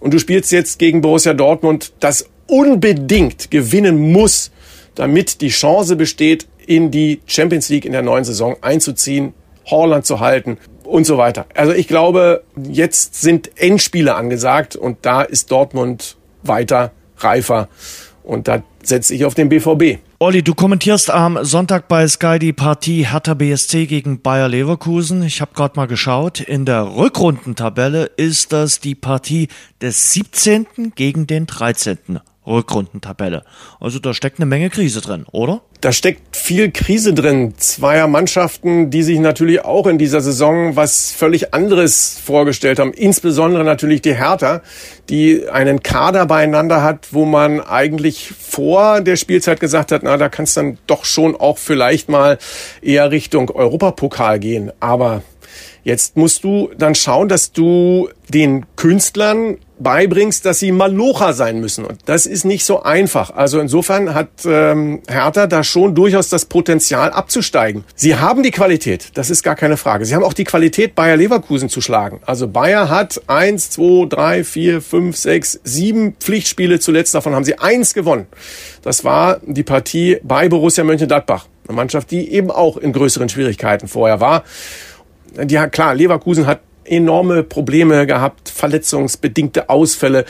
Und 0.00 0.14
du 0.14 0.18
spielst 0.18 0.52
jetzt 0.52 0.78
gegen 0.78 1.00
Borussia 1.00 1.34
Dortmund, 1.34 1.92
das 2.00 2.26
unbedingt 2.46 3.50
gewinnen 3.50 4.12
muss, 4.12 4.50
damit 4.94 5.40
die 5.40 5.48
Chance 5.48 5.96
besteht, 5.96 6.46
in 6.66 6.90
die 6.90 7.20
Champions 7.26 7.68
League 7.68 7.84
in 7.84 7.92
der 7.92 8.02
neuen 8.02 8.24
Saison 8.24 8.56
einzuziehen, 8.62 9.34
Holland 9.66 10.06
zu 10.06 10.20
halten 10.20 10.58
und 10.84 11.04
so 11.04 11.18
weiter. 11.18 11.46
Also 11.54 11.72
ich 11.72 11.88
glaube, 11.88 12.44
jetzt 12.56 13.20
sind 13.20 13.50
Endspiele 13.56 14.14
angesagt 14.14 14.76
und 14.76 14.98
da 15.02 15.22
ist 15.22 15.50
Dortmund 15.50 16.16
weiter 16.42 16.92
reifer 17.18 17.68
und 18.22 18.48
da 18.48 18.62
setze 18.82 19.14
ich 19.14 19.24
auf 19.24 19.34
den 19.34 19.48
BVB. 19.48 19.98
Olli, 20.20 20.44
du 20.44 20.54
kommentierst 20.54 21.10
am 21.10 21.44
Sonntag 21.44 21.88
bei 21.88 22.06
Sky 22.06 22.38
die 22.38 22.52
Partie 22.52 23.04
Hertha 23.04 23.34
BSC 23.34 23.86
gegen 23.86 24.22
Bayer 24.22 24.48
Leverkusen. 24.48 25.24
Ich 25.24 25.40
habe 25.40 25.54
gerade 25.54 25.74
mal 25.74 25.86
geschaut. 25.86 26.38
In 26.38 26.64
der 26.64 26.94
Rückrundentabelle 26.96 28.04
ist 28.16 28.52
das 28.52 28.78
die 28.78 28.94
Partie 28.94 29.48
des 29.82 30.12
17. 30.12 30.92
gegen 30.94 31.26
den 31.26 31.46
13. 31.46 32.20
Rückrundentabelle. 32.46 33.42
Also 33.80 33.98
da 33.98 34.14
steckt 34.14 34.38
eine 34.38 34.46
Menge 34.46 34.70
Krise 34.70 35.00
drin, 35.00 35.24
oder? 35.32 35.62
Da 35.80 35.92
steckt 35.92 36.36
viel 36.36 36.70
Krise 36.70 37.12
drin. 37.12 37.54
Zweier 37.58 38.06
Mannschaften, 38.06 38.90
die 38.90 39.02
sich 39.02 39.18
natürlich 39.18 39.64
auch 39.64 39.86
in 39.86 39.98
dieser 39.98 40.20
Saison 40.20 40.76
was 40.76 41.12
völlig 41.12 41.52
anderes 41.52 42.18
vorgestellt 42.24 42.78
haben. 42.78 42.92
Insbesondere 42.92 43.64
natürlich 43.64 44.00
die 44.00 44.14
Hertha, 44.14 44.62
die 45.10 45.46
einen 45.48 45.82
Kader 45.82 46.26
beieinander 46.26 46.82
hat, 46.82 47.08
wo 47.12 47.26
man 47.26 47.60
eigentlich 47.60 48.30
vor 48.30 49.00
der 49.00 49.16
Spielzeit 49.16 49.60
gesagt 49.60 49.92
hat, 49.92 50.03
na, 50.04 50.18
da 50.18 50.28
kann 50.28 50.44
es 50.44 50.54
dann 50.54 50.78
doch 50.86 51.04
schon 51.04 51.34
auch 51.34 51.58
vielleicht 51.58 52.08
mal 52.08 52.38
eher 52.82 53.10
Richtung 53.10 53.50
Europapokal 53.50 54.38
gehen. 54.38 54.70
Aber 54.78 55.22
Jetzt 55.84 56.16
musst 56.16 56.44
du 56.44 56.70
dann 56.78 56.94
schauen, 56.94 57.28
dass 57.28 57.52
du 57.52 58.08
den 58.30 58.64
Künstlern 58.74 59.58
beibringst, 59.78 60.46
dass 60.46 60.60
sie 60.60 60.72
Malocha 60.72 61.34
sein 61.34 61.60
müssen. 61.60 61.84
Und 61.84 62.00
das 62.06 62.24
ist 62.24 62.44
nicht 62.44 62.64
so 62.64 62.82
einfach. 62.82 63.34
Also 63.34 63.60
insofern 63.60 64.14
hat 64.14 64.28
ähm, 64.46 65.02
Hertha 65.06 65.46
da 65.46 65.62
schon 65.62 65.94
durchaus 65.94 66.30
das 66.30 66.46
Potenzial 66.46 67.10
abzusteigen. 67.10 67.84
Sie 67.94 68.16
haben 68.16 68.42
die 68.42 68.50
Qualität, 68.50 69.10
das 69.14 69.28
ist 69.28 69.42
gar 69.42 69.56
keine 69.56 69.76
Frage. 69.76 70.06
Sie 70.06 70.14
haben 70.14 70.24
auch 70.24 70.32
die 70.32 70.44
Qualität, 70.44 70.94
Bayer 70.94 71.16
Leverkusen 71.16 71.68
zu 71.68 71.82
schlagen. 71.82 72.20
Also 72.24 72.48
Bayer 72.48 72.88
hat 72.88 73.20
eins, 73.26 73.68
zwei, 73.70 74.06
drei, 74.08 74.44
vier, 74.44 74.80
fünf, 74.80 75.16
sechs, 75.16 75.60
sieben 75.64 76.14
Pflichtspiele 76.14 76.80
zuletzt. 76.80 77.14
Davon 77.14 77.34
haben 77.34 77.44
sie 77.44 77.58
eins 77.58 77.92
gewonnen. 77.92 78.26
Das 78.82 79.04
war 79.04 79.40
die 79.44 79.64
Partie 79.64 80.18
bei 80.22 80.48
Borussia 80.48 80.84
Mönchengladbach. 80.84 81.46
Eine 81.66 81.76
Mannschaft, 81.76 82.10
die 82.10 82.30
eben 82.30 82.50
auch 82.50 82.76
in 82.76 82.92
größeren 82.92 83.28
Schwierigkeiten 83.28 83.88
vorher 83.88 84.20
war 84.20 84.44
die 85.42 85.58
hat 85.58 85.72
klar, 85.72 85.94
Leverkusen 85.94 86.46
hat 86.46 86.60
enorme 86.84 87.42
Probleme 87.42 88.06
gehabt, 88.06 88.48
verletzungsbedingte 88.48 89.68
Ausfälle, 89.68 90.24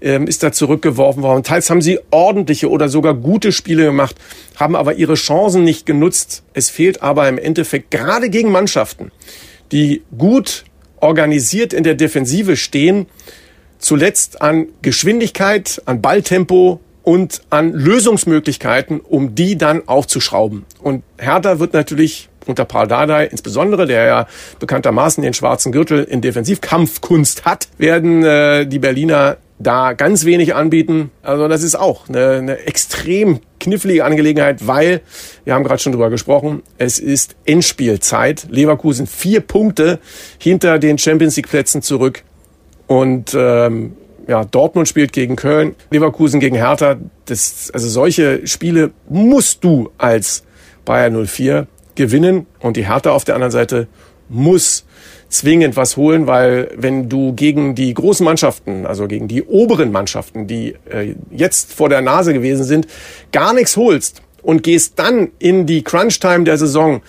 ähm, 0.00 0.26
ist 0.26 0.42
da 0.42 0.52
zurückgeworfen 0.52 1.22
worden. 1.22 1.44
Teils 1.44 1.70
haben 1.70 1.82
sie 1.82 2.00
ordentliche 2.10 2.68
oder 2.68 2.88
sogar 2.88 3.14
gute 3.14 3.52
Spiele 3.52 3.84
gemacht, 3.84 4.16
haben 4.56 4.76
aber 4.76 4.94
ihre 4.94 5.14
Chancen 5.14 5.64
nicht 5.64 5.86
genutzt. 5.86 6.42
Es 6.52 6.70
fehlt 6.70 7.02
aber 7.02 7.28
im 7.28 7.38
Endeffekt 7.38 7.90
gerade 7.90 8.30
gegen 8.30 8.50
Mannschaften, 8.50 9.12
die 9.72 10.02
gut 10.16 10.64
organisiert 11.00 11.72
in 11.72 11.84
der 11.84 11.94
Defensive 11.94 12.56
stehen, 12.56 13.06
zuletzt 13.78 14.42
an 14.42 14.66
Geschwindigkeit, 14.82 15.80
an 15.86 16.02
Balltempo 16.02 16.80
und 17.02 17.40
an 17.48 17.72
Lösungsmöglichkeiten, 17.72 19.00
um 19.00 19.34
die 19.34 19.56
dann 19.56 19.88
aufzuschrauben. 19.88 20.66
Und 20.82 21.02
Hertha 21.18 21.58
wird 21.58 21.72
natürlich 21.72 22.29
unter 22.46 22.64
Paul 22.64 22.88
Dardai 22.88 23.26
insbesondere, 23.26 23.86
der 23.86 24.04
ja 24.04 24.26
bekanntermaßen 24.58 25.22
den 25.22 25.34
schwarzen 25.34 25.72
Gürtel 25.72 26.04
in 26.04 26.20
Defensivkampfkunst 26.20 27.44
hat, 27.44 27.68
werden 27.78 28.24
äh, 28.24 28.66
die 28.66 28.78
Berliner 28.78 29.36
da 29.60 29.92
ganz 29.92 30.24
wenig 30.24 30.54
anbieten. 30.54 31.10
Also 31.22 31.46
das 31.46 31.62
ist 31.62 31.74
auch 31.74 32.08
eine, 32.08 32.30
eine 32.30 32.58
extrem 32.66 33.40
knifflige 33.60 34.04
Angelegenheit, 34.04 34.66
weil, 34.66 35.02
wir 35.44 35.54
haben 35.54 35.64
gerade 35.64 35.80
schon 35.80 35.92
drüber 35.92 36.08
gesprochen, 36.10 36.62
es 36.78 36.98
ist 36.98 37.36
Endspielzeit. 37.44 38.46
Leverkusen 38.50 39.06
vier 39.06 39.40
Punkte 39.40 40.00
hinter 40.38 40.78
den 40.78 40.96
Champions 40.96 41.36
League 41.36 41.48
Plätzen 41.48 41.82
zurück. 41.82 42.22
Und 42.86 43.36
ähm, 43.38 43.96
ja, 44.26 44.44
Dortmund 44.44 44.88
spielt 44.88 45.12
gegen 45.12 45.36
Köln, 45.36 45.74
Leverkusen 45.90 46.40
gegen 46.40 46.56
Hertha. 46.56 46.96
Das, 47.26 47.70
also 47.72 47.88
solche 47.88 48.46
Spiele 48.46 48.92
musst 49.08 49.62
du 49.62 49.90
als 49.98 50.42
Bayer 50.84 51.10
04 51.10 51.66
gewinnen 52.00 52.46
und 52.60 52.76
die 52.76 52.86
Hertha 52.86 53.10
auf 53.10 53.24
der 53.24 53.34
anderen 53.34 53.52
Seite 53.52 53.86
muss 54.30 54.86
zwingend 55.28 55.76
was 55.76 55.96
holen, 55.96 56.26
weil 56.26 56.70
wenn 56.76 57.08
du 57.08 57.34
gegen 57.34 57.74
die 57.74 57.92
großen 57.92 58.24
Mannschaften, 58.24 58.86
also 58.86 59.06
gegen 59.06 59.28
die 59.28 59.42
oberen 59.42 59.92
Mannschaften, 59.92 60.46
die 60.46 60.76
äh, 60.90 61.14
jetzt 61.30 61.72
vor 61.74 61.88
der 61.88 62.00
Nase 62.00 62.32
gewesen 62.32 62.64
sind, 62.64 62.86
gar 63.32 63.52
nichts 63.52 63.76
holst 63.76 64.22
und 64.42 64.62
gehst 64.62 64.98
dann 64.98 65.30
in 65.38 65.66
die 65.66 65.82
Crunch-Time 65.82 66.44
der 66.44 66.56
Saison, 66.56 67.02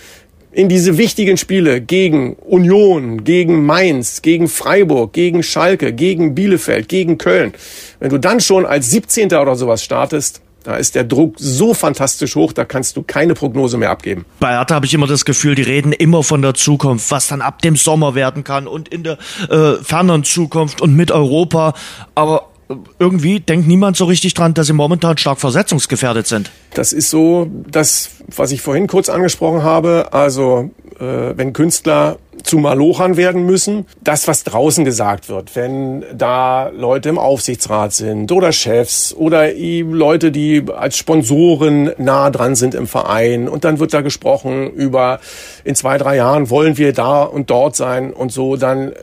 in 0.52 0.68
diese 0.68 0.98
wichtigen 0.98 1.38
Spiele 1.38 1.80
gegen 1.80 2.34
Union, 2.34 3.24
gegen 3.24 3.66
Mainz, 3.66 4.22
gegen 4.22 4.50
Freiburg, 4.50 5.14
gegen 5.14 5.44
Schalke, 5.44 5.94
gegen 5.94 6.36
Bielefeld, 6.36 6.90
gegen 6.90 7.18
Köln, 7.18 7.54
wenn 8.00 8.10
du 8.10 8.18
dann 8.18 8.42
schon 8.42 8.66
als 8.66 8.92
17. 8.92 9.34
oder 9.34 9.56
sowas 9.56 9.82
startest, 9.82 10.42
da 10.64 10.76
ist 10.76 10.96
der 10.96 11.04
Druck 11.04 11.36
so 11.38 11.74
fantastisch 11.74 12.36
hoch, 12.36 12.54
da 12.54 12.66
kannst 12.66 12.96
du 12.98 13.04
keine 13.04 13.34
Prognose 13.34 13.78
mehr 13.78 13.90
abgeben. 13.90 14.26
Bei 14.40 14.58
Hertha 14.58 14.76
habe 14.76 14.86
ich 14.86 14.94
immer 14.94 15.08
das 15.08 15.26
Gefühl, 15.26 15.56
die 15.56 15.64
reden 15.64 15.92
immer 15.92 16.24
von 16.24 16.42
der 16.42 16.54
Zukunft, 16.54 17.10
was 17.12 17.28
dann 17.28 17.42
ab 17.42 17.62
dem 17.62 17.76
Sommer 17.76 18.16
werden 18.16 18.44
kann 18.44 18.68
und 18.68 18.88
in 18.90 19.04
der 19.04 19.18
äh, 19.50 19.76
fernen 19.84 20.24
Zukunft 20.24 20.82
und 20.82 20.96
mit 20.96 21.12
Europa. 21.12 21.74
Aber 22.16 22.51
irgendwie 23.00 23.40
denkt 23.40 23.68
niemand 23.68 23.98
so 23.98 24.06
richtig 24.06 24.34
dran, 24.34 24.54
dass 24.54 24.68
sie 24.68 24.74
momentan 24.74 25.18
stark 25.18 25.40
versetzungsgefährdet 25.40 26.28
sind. 26.28 26.52
Das 26.74 26.94
ist 26.94 27.10
so 27.10 27.48
das, 27.70 28.12
was 28.36 28.52
ich 28.52 28.62
vorhin 28.62 28.88
kurz 28.88 29.10
angesprochen 29.10 29.64
habe. 29.64 30.10
Also 30.12 30.72
äh, 31.00 31.38
wenn 31.38 31.54
Künstler 31.54 32.18
zu 32.44 32.58
Malochern 32.58 33.18
werden 33.18 33.46
müssen. 33.46 33.86
Das, 34.02 34.28
was 34.28 34.44
draußen 34.44 34.86
gesagt 34.86 35.30
wird, 35.30 35.56
wenn 35.56 36.04
da 36.14 36.70
Leute 36.70 37.10
im 37.10 37.18
Aufsichtsrat 37.18 37.94
sind 37.94 38.32
oder 38.32 38.52
Chefs 38.52 39.14
oder 39.14 39.52
Leute, 39.54 40.32
die 40.32 40.64
als 40.76 40.98
Sponsoren 40.98 41.92
nah 41.98 42.30
dran 42.30 42.56
sind 42.56 42.76
im 42.76 42.88
Verein 42.88 43.48
und 43.48 43.64
dann 43.64 43.80
wird 43.80 43.94
da 43.94 44.02
gesprochen 44.02 44.72
über 44.72 45.20
in 45.64 45.76
zwei, 45.76 45.98
drei 45.98 46.18
Jahren 46.18 46.50
wollen 46.50 46.78
wir 46.78 46.94
da 46.94 47.24
und 47.24 47.50
dort 47.50 47.76
sein 47.76 48.14
und 48.14 48.32
so, 48.32 48.56
dann, 48.56 48.94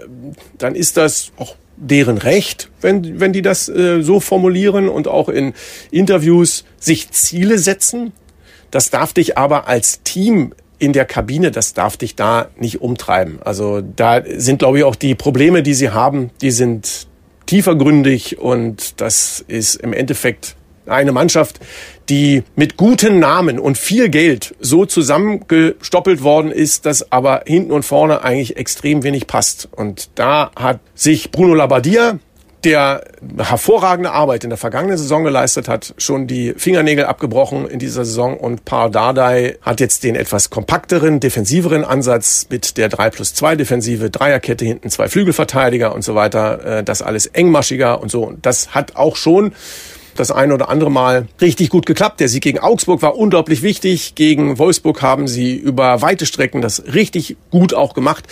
dann 0.57 0.75
ist 0.75 0.97
das 0.97 1.33
auch 1.39 1.55
deren 1.81 2.19
Recht, 2.19 2.71
wenn, 2.81 3.21
wenn 3.21 3.33
die 3.33 3.43
das 3.43 3.69
äh, 3.69 4.03
so 4.03 4.21
formulieren 4.21 4.89
und 4.89 5.09
auch 5.09 5.29
in 5.29 5.55
Interviews 5.91 6.65
sich 6.79 7.11
Ziele 7.11 7.59
setzen. 7.59 8.13
Das 8.71 8.91
darf 8.91 9.13
dich 9.13 9.39
aber 9.39 9.69
als 9.69 10.03
Team 10.03 10.53
in 10.79 10.93
der 10.93 11.05
Kabine, 11.05 11.51
das 11.51 11.75
darf 11.75 11.97
dich 11.97 12.15
da 12.15 12.49
nicht 12.59 12.81
umtreiben. 12.81 13.39
Also 13.43 13.81
da 13.81 14.23
sind, 14.37 14.59
glaube 14.61 14.79
ich, 14.79 14.85
auch 14.85 14.95
die 14.95 15.15
Probleme, 15.15 15.63
die 15.63 15.75
sie 15.75 15.91
haben, 15.91 16.31
die 16.41 16.51
sind 16.51 17.07
tiefergründig 17.47 18.39
und 18.39 19.01
das 19.01 19.45
ist 19.49 19.77
im 19.77 19.93
Endeffekt 19.93 20.55
eine 20.91 21.13
Mannschaft, 21.13 21.61
die 22.09 22.43
mit 22.57 22.77
guten 22.77 23.19
Namen 23.19 23.59
und 23.59 23.77
viel 23.79 24.09
Geld 24.09 24.55
so 24.61 24.87
zusammengestoppelt 24.87 26.23
worden 26.23 26.51
ist, 26.51 26.87
dass 26.87 27.13
aber 27.13 27.43
hinten 27.47 27.73
und 27.73 27.85
vorne 27.85 28.23
eigentlich 28.23 28.57
extrem 28.57 29.03
wenig 29.03 29.27
passt. 29.27 29.69
Und 29.71 30.11
da 30.15 30.51
hat 30.57 30.81
sich 30.95 31.31
Bruno 31.31 31.55
Labbadia, 31.55 32.19
der 32.65 33.05
hervorragende 33.39 34.11
Arbeit 34.11 34.43
in 34.43 34.51
der 34.51 34.57
vergangenen 34.57 34.99
Saison 34.99 35.23
geleistet 35.23 35.69
hat, 35.69 35.95
schon 35.97 36.27
die 36.27 36.55
Fingernägel 36.57 37.05
abgebrochen 37.05 37.69
in 37.69 37.79
dieser 37.79 38.05
Saison 38.05 38.37
und 38.37 38.65
Par 38.65 38.91
Dardai 38.91 39.57
hat 39.63 39.81
jetzt 39.81 40.03
den 40.03 40.17
etwas 40.17 40.51
kompakteren, 40.51 41.21
defensiveren 41.21 41.85
Ansatz 41.85 42.47
mit 42.51 42.77
der 42.77 42.89
3 42.89 43.11
plus 43.11 43.35
2 43.35 43.57
Defensive, 43.57 44.11
Dreierkette 44.11 44.65
hinten, 44.65 44.91
zwei 44.91 45.09
Flügelverteidiger 45.09 45.95
und 45.95 46.03
so 46.03 46.15
weiter, 46.15 46.79
äh, 46.79 46.85
das 46.85 47.01
alles 47.01 47.27
engmaschiger 47.27 48.01
und 48.01 48.11
so. 48.11 48.25
Und 48.25 48.45
das 48.45 48.75
hat 48.75 48.97
auch 48.97 49.15
schon 49.15 49.53
das 50.19 50.31
ein 50.31 50.53
oder 50.53 50.69
andere 50.69 50.91
Mal 50.91 51.29
richtig 51.41 51.71
gut 51.71 51.87
geklappt. 51.87 52.21
Der 52.21 52.29
Sieg 52.29 52.43
gegen 52.43 52.59
Augsburg 52.59 53.03
war 53.03 53.17
unglaublich 53.17 53.63
wichtig. 53.63 54.15
Gegen 54.15 54.59
Wolfsburg 54.59 55.03
haben 55.03 55.29
sie 55.29 55.55
über 55.55 56.03
weite 56.03 56.27
Strecken 56.27 56.61
das 56.61 56.85
richtig 56.93 57.37
gut 57.51 57.75
auch 57.75 57.95
gemacht. 57.95 58.25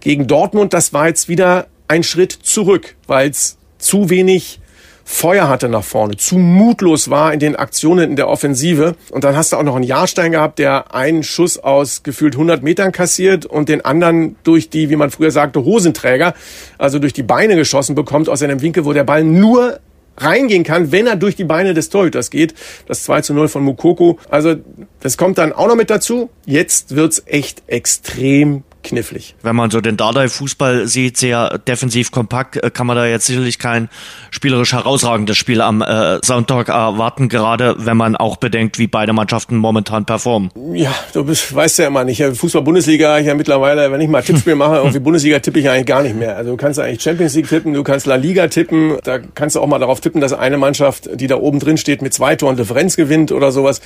Gegen 0.00 0.26
Dortmund, 0.26 0.72
das 0.72 0.92
war 0.92 1.08
jetzt 1.08 1.28
wieder 1.28 1.66
ein 1.88 2.02
Schritt 2.02 2.32
zurück, 2.32 2.96
weil 3.06 3.30
es 3.30 3.58
zu 3.78 4.10
wenig 4.10 4.60
Feuer 5.06 5.48
hatte 5.48 5.68
nach 5.68 5.84
vorne, 5.84 6.16
zu 6.16 6.38
mutlos 6.38 7.10
war 7.10 7.34
in 7.34 7.38
den 7.38 7.56
Aktionen 7.56 8.10
in 8.10 8.16
der 8.16 8.28
Offensive. 8.28 8.96
Und 9.10 9.22
dann 9.22 9.36
hast 9.36 9.52
du 9.52 9.56
auch 9.56 9.62
noch 9.62 9.76
einen 9.76 9.84
Jahrstein 9.84 10.32
gehabt, 10.32 10.58
der 10.58 10.94
einen 10.94 11.22
Schuss 11.22 11.58
aus 11.58 12.02
gefühlt 12.02 12.34
100 12.34 12.62
Metern 12.62 12.90
kassiert 12.90 13.44
und 13.44 13.68
den 13.68 13.84
anderen 13.84 14.36
durch 14.44 14.70
die, 14.70 14.88
wie 14.88 14.96
man 14.96 15.10
früher 15.10 15.30
sagte, 15.30 15.64
Hosenträger, 15.64 16.34
also 16.78 16.98
durch 16.98 17.12
die 17.12 17.22
Beine 17.22 17.54
geschossen 17.54 17.94
bekommt 17.94 18.30
aus 18.30 18.42
einem 18.42 18.62
Winkel, 18.62 18.86
wo 18.86 18.94
der 18.94 19.04
Ball 19.04 19.24
nur 19.24 19.78
reingehen 20.16 20.64
kann, 20.64 20.92
wenn 20.92 21.06
er 21.06 21.16
durch 21.16 21.36
die 21.36 21.44
Beine 21.44 21.74
des 21.74 21.88
Torhüters 21.88 22.30
geht. 22.30 22.54
Das 22.86 23.04
2 23.04 23.22
zu 23.22 23.34
0 23.34 23.48
von 23.48 23.62
Mukoko. 23.62 24.18
Also 24.28 24.56
das 25.00 25.16
kommt 25.16 25.38
dann 25.38 25.52
auch 25.52 25.68
noch 25.68 25.76
mit 25.76 25.90
dazu. 25.90 26.30
Jetzt 26.46 26.94
wird's 26.96 27.22
echt 27.26 27.62
extrem 27.66 28.62
knifflig. 28.84 29.34
Wenn 29.42 29.56
man 29.56 29.70
so 29.70 29.80
den 29.80 29.96
Dardai-Fußball 29.96 30.86
sieht, 30.86 31.16
sehr 31.16 31.58
defensiv 31.58 32.10
kompakt, 32.10 32.56
äh, 32.56 32.70
kann 32.70 32.86
man 32.86 32.96
da 32.96 33.06
jetzt 33.06 33.26
sicherlich 33.26 33.58
kein 33.58 33.88
spielerisch 34.30 34.72
herausragendes 34.72 35.36
Spiel 35.36 35.60
am 35.60 35.82
äh, 35.82 36.18
Sonntag 36.22 36.68
erwarten, 36.68 37.28
gerade 37.28 37.74
wenn 37.78 37.96
man 37.96 38.16
auch 38.16 38.36
bedenkt, 38.36 38.78
wie 38.78 38.86
beide 38.86 39.12
Mannschaften 39.12 39.56
momentan 39.56 40.04
performen. 40.04 40.50
Ja, 40.72 40.94
du 41.12 41.24
bist, 41.24 41.54
weißt 41.54 41.80
ja 41.80 41.88
immer 41.88 42.04
nicht. 42.04 42.22
Fußball-Bundesliga, 42.22 43.18
ich 43.18 43.26
ja 43.26 43.34
mittlerweile, 43.34 43.90
wenn 43.90 44.00
ich 44.00 44.08
mal 44.08 44.22
Tippspiel 44.22 44.54
mache, 44.54 44.76
irgendwie 44.76 45.00
Bundesliga 45.00 45.38
tippe 45.38 45.58
ich 45.58 45.68
eigentlich 45.68 45.86
gar 45.86 46.02
nicht 46.02 46.16
mehr. 46.16 46.36
Also 46.36 46.52
du 46.52 46.56
kannst 46.56 46.78
eigentlich 46.78 47.02
Champions 47.02 47.34
League 47.34 47.48
tippen, 47.48 47.72
du 47.72 47.82
kannst 47.82 48.06
La 48.06 48.16
Liga 48.16 48.48
tippen, 48.48 48.98
da 49.02 49.18
kannst 49.18 49.56
du 49.56 49.60
auch 49.60 49.66
mal 49.66 49.78
darauf 49.78 50.00
tippen, 50.00 50.20
dass 50.20 50.32
eine 50.32 50.58
Mannschaft, 50.58 51.08
die 51.14 51.26
da 51.26 51.36
oben 51.36 51.58
drin 51.58 51.76
steht, 51.76 52.02
mit 52.02 52.12
zwei 52.14 52.36
Toren 52.36 52.56
Differenz 52.56 52.96
gewinnt 52.96 53.32
oder 53.32 53.52
sowas. 53.52 53.80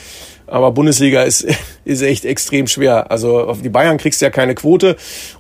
Aber 0.47 0.73
Bundesliga 0.73 1.23
ist, 1.23 1.47
ist 1.85 2.03
echt 2.03 2.25
extrem 2.25 2.67
schwer. 2.67 3.11
Also 3.11 3.41
auf 3.41 3.63
die 3.63 3.69
Bayern 3.69 3.99
kriegst 3.99 4.21
du 4.21 4.27
ja 4.27 4.31
keine 4.31 4.55
Quote 4.55 4.88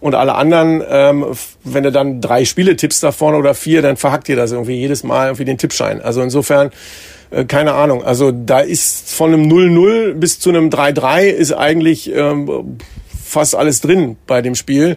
und 0.00 0.14
alle 0.14 0.34
anderen, 0.34 0.82
ähm, 0.88 1.26
wenn 1.64 1.84
du 1.84 1.92
dann 1.92 2.20
drei 2.20 2.44
Spiele 2.44 2.76
tippst 2.76 3.02
da 3.02 3.12
vorne 3.12 3.38
oder 3.38 3.54
vier, 3.54 3.82
dann 3.82 3.96
verhackt 3.96 4.28
dir 4.28 4.36
das 4.36 4.52
irgendwie 4.52 4.76
jedes 4.76 5.02
Mal 5.02 5.28
irgendwie 5.28 5.44
den 5.44 5.58
Tippschein. 5.58 6.00
Also 6.00 6.22
insofern, 6.22 6.70
äh, 7.30 7.44
keine 7.44 7.74
Ahnung. 7.74 8.02
Also 8.02 8.32
da 8.32 8.60
ist 8.60 9.10
von 9.10 9.32
einem 9.32 9.48
0-0 9.48 10.14
bis 10.14 10.38
zu 10.38 10.50
einem 10.50 10.70
3-3 10.70 11.26
ist 11.26 11.52
eigentlich 11.52 12.12
ähm, 12.14 12.78
fast 13.24 13.54
alles 13.54 13.80
drin 13.80 14.16
bei 14.26 14.42
dem 14.42 14.54
Spiel. 14.54 14.96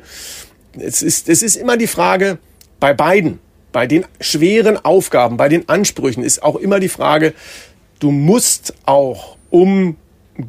Es 0.77 1.01
ist, 1.01 1.29
es 1.29 1.43
ist 1.43 1.55
immer 1.55 1.77
die 1.77 1.87
Frage 1.87 2.37
bei 2.79 2.93
beiden, 2.93 3.39
bei 3.71 3.87
den 3.87 4.05
schweren 4.19 4.77
Aufgaben, 4.77 5.37
bei 5.37 5.49
den 5.49 5.69
Ansprüchen 5.69 6.23
ist 6.23 6.43
auch 6.43 6.55
immer 6.55 6.79
die 6.79 6.89
Frage, 6.89 7.33
du 7.99 8.11
musst 8.11 8.73
auch, 8.85 9.37
um 9.49 9.97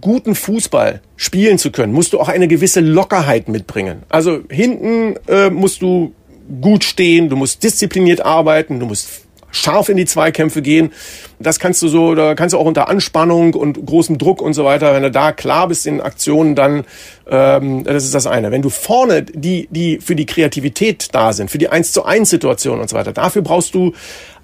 guten 0.01 0.35
Fußball 0.35 1.01
spielen 1.23 1.57
zu 1.57 1.71
können, 1.71 1.93
musst 1.93 2.13
du 2.13 2.21
auch 2.21 2.29
eine 2.29 2.49
gewisse 2.49 2.81
Lockerheit 2.81 3.49
mitbringen. 3.49 4.03
Also 4.09 4.41
hinten 4.51 5.15
äh, 5.29 5.51
musst 5.51 5.81
du 5.81 6.15
gut 6.61 6.83
stehen, 6.83 7.29
du 7.29 7.37
musst 7.37 7.63
diszipliniert 7.63 8.25
arbeiten, 8.25 8.81
du 8.81 8.87
musst 8.87 9.23
scharf 9.53 9.89
in 9.89 9.97
die 9.99 10.05
Zweikämpfe 10.05 10.63
gehen. 10.63 10.91
Das 11.39 11.61
kannst 11.61 11.81
du 11.81 11.87
so, 11.87 12.17
da 12.17 12.35
kannst 12.35 12.55
du 12.55 12.59
auch 12.59 12.65
unter 12.65 12.89
Anspannung 12.89 13.55
und 13.55 13.87
großem 13.87 14.19
Druck 14.19 14.43
und 14.43 14.55
so 14.55 14.65
weiter, 14.65 14.95
wenn 14.95 15.05
du 15.05 15.13
da 15.13 15.31
klar 15.31 15.69
bist 15.69 15.87
in 15.87 16.01
Aktionen, 16.01 16.57
dann 16.57 16.85
ähm, 17.31 17.85
das 17.85 18.03
ist 18.03 18.17
das 18.17 18.27
eine. 18.27 18.51
Wenn 18.51 18.63
du 18.63 18.71
vorne 18.71 19.23
die, 19.23 19.69
die 19.71 19.99
für 19.99 20.17
die 20.17 20.27
Kreativität 20.27 21.09
da 21.13 21.33
sind, 21.33 21.53
für 21.53 21.59
die 21.59 21.69
eins 21.69 21.93
zu 21.93 22.05
eins 22.05 22.31
Situation 22.31 22.81
und 22.81 22.91
so 22.91 22.97
weiter, 22.97 23.13
dafür 23.13 23.43
brauchst 23.43 23.77
du 23.77 23.93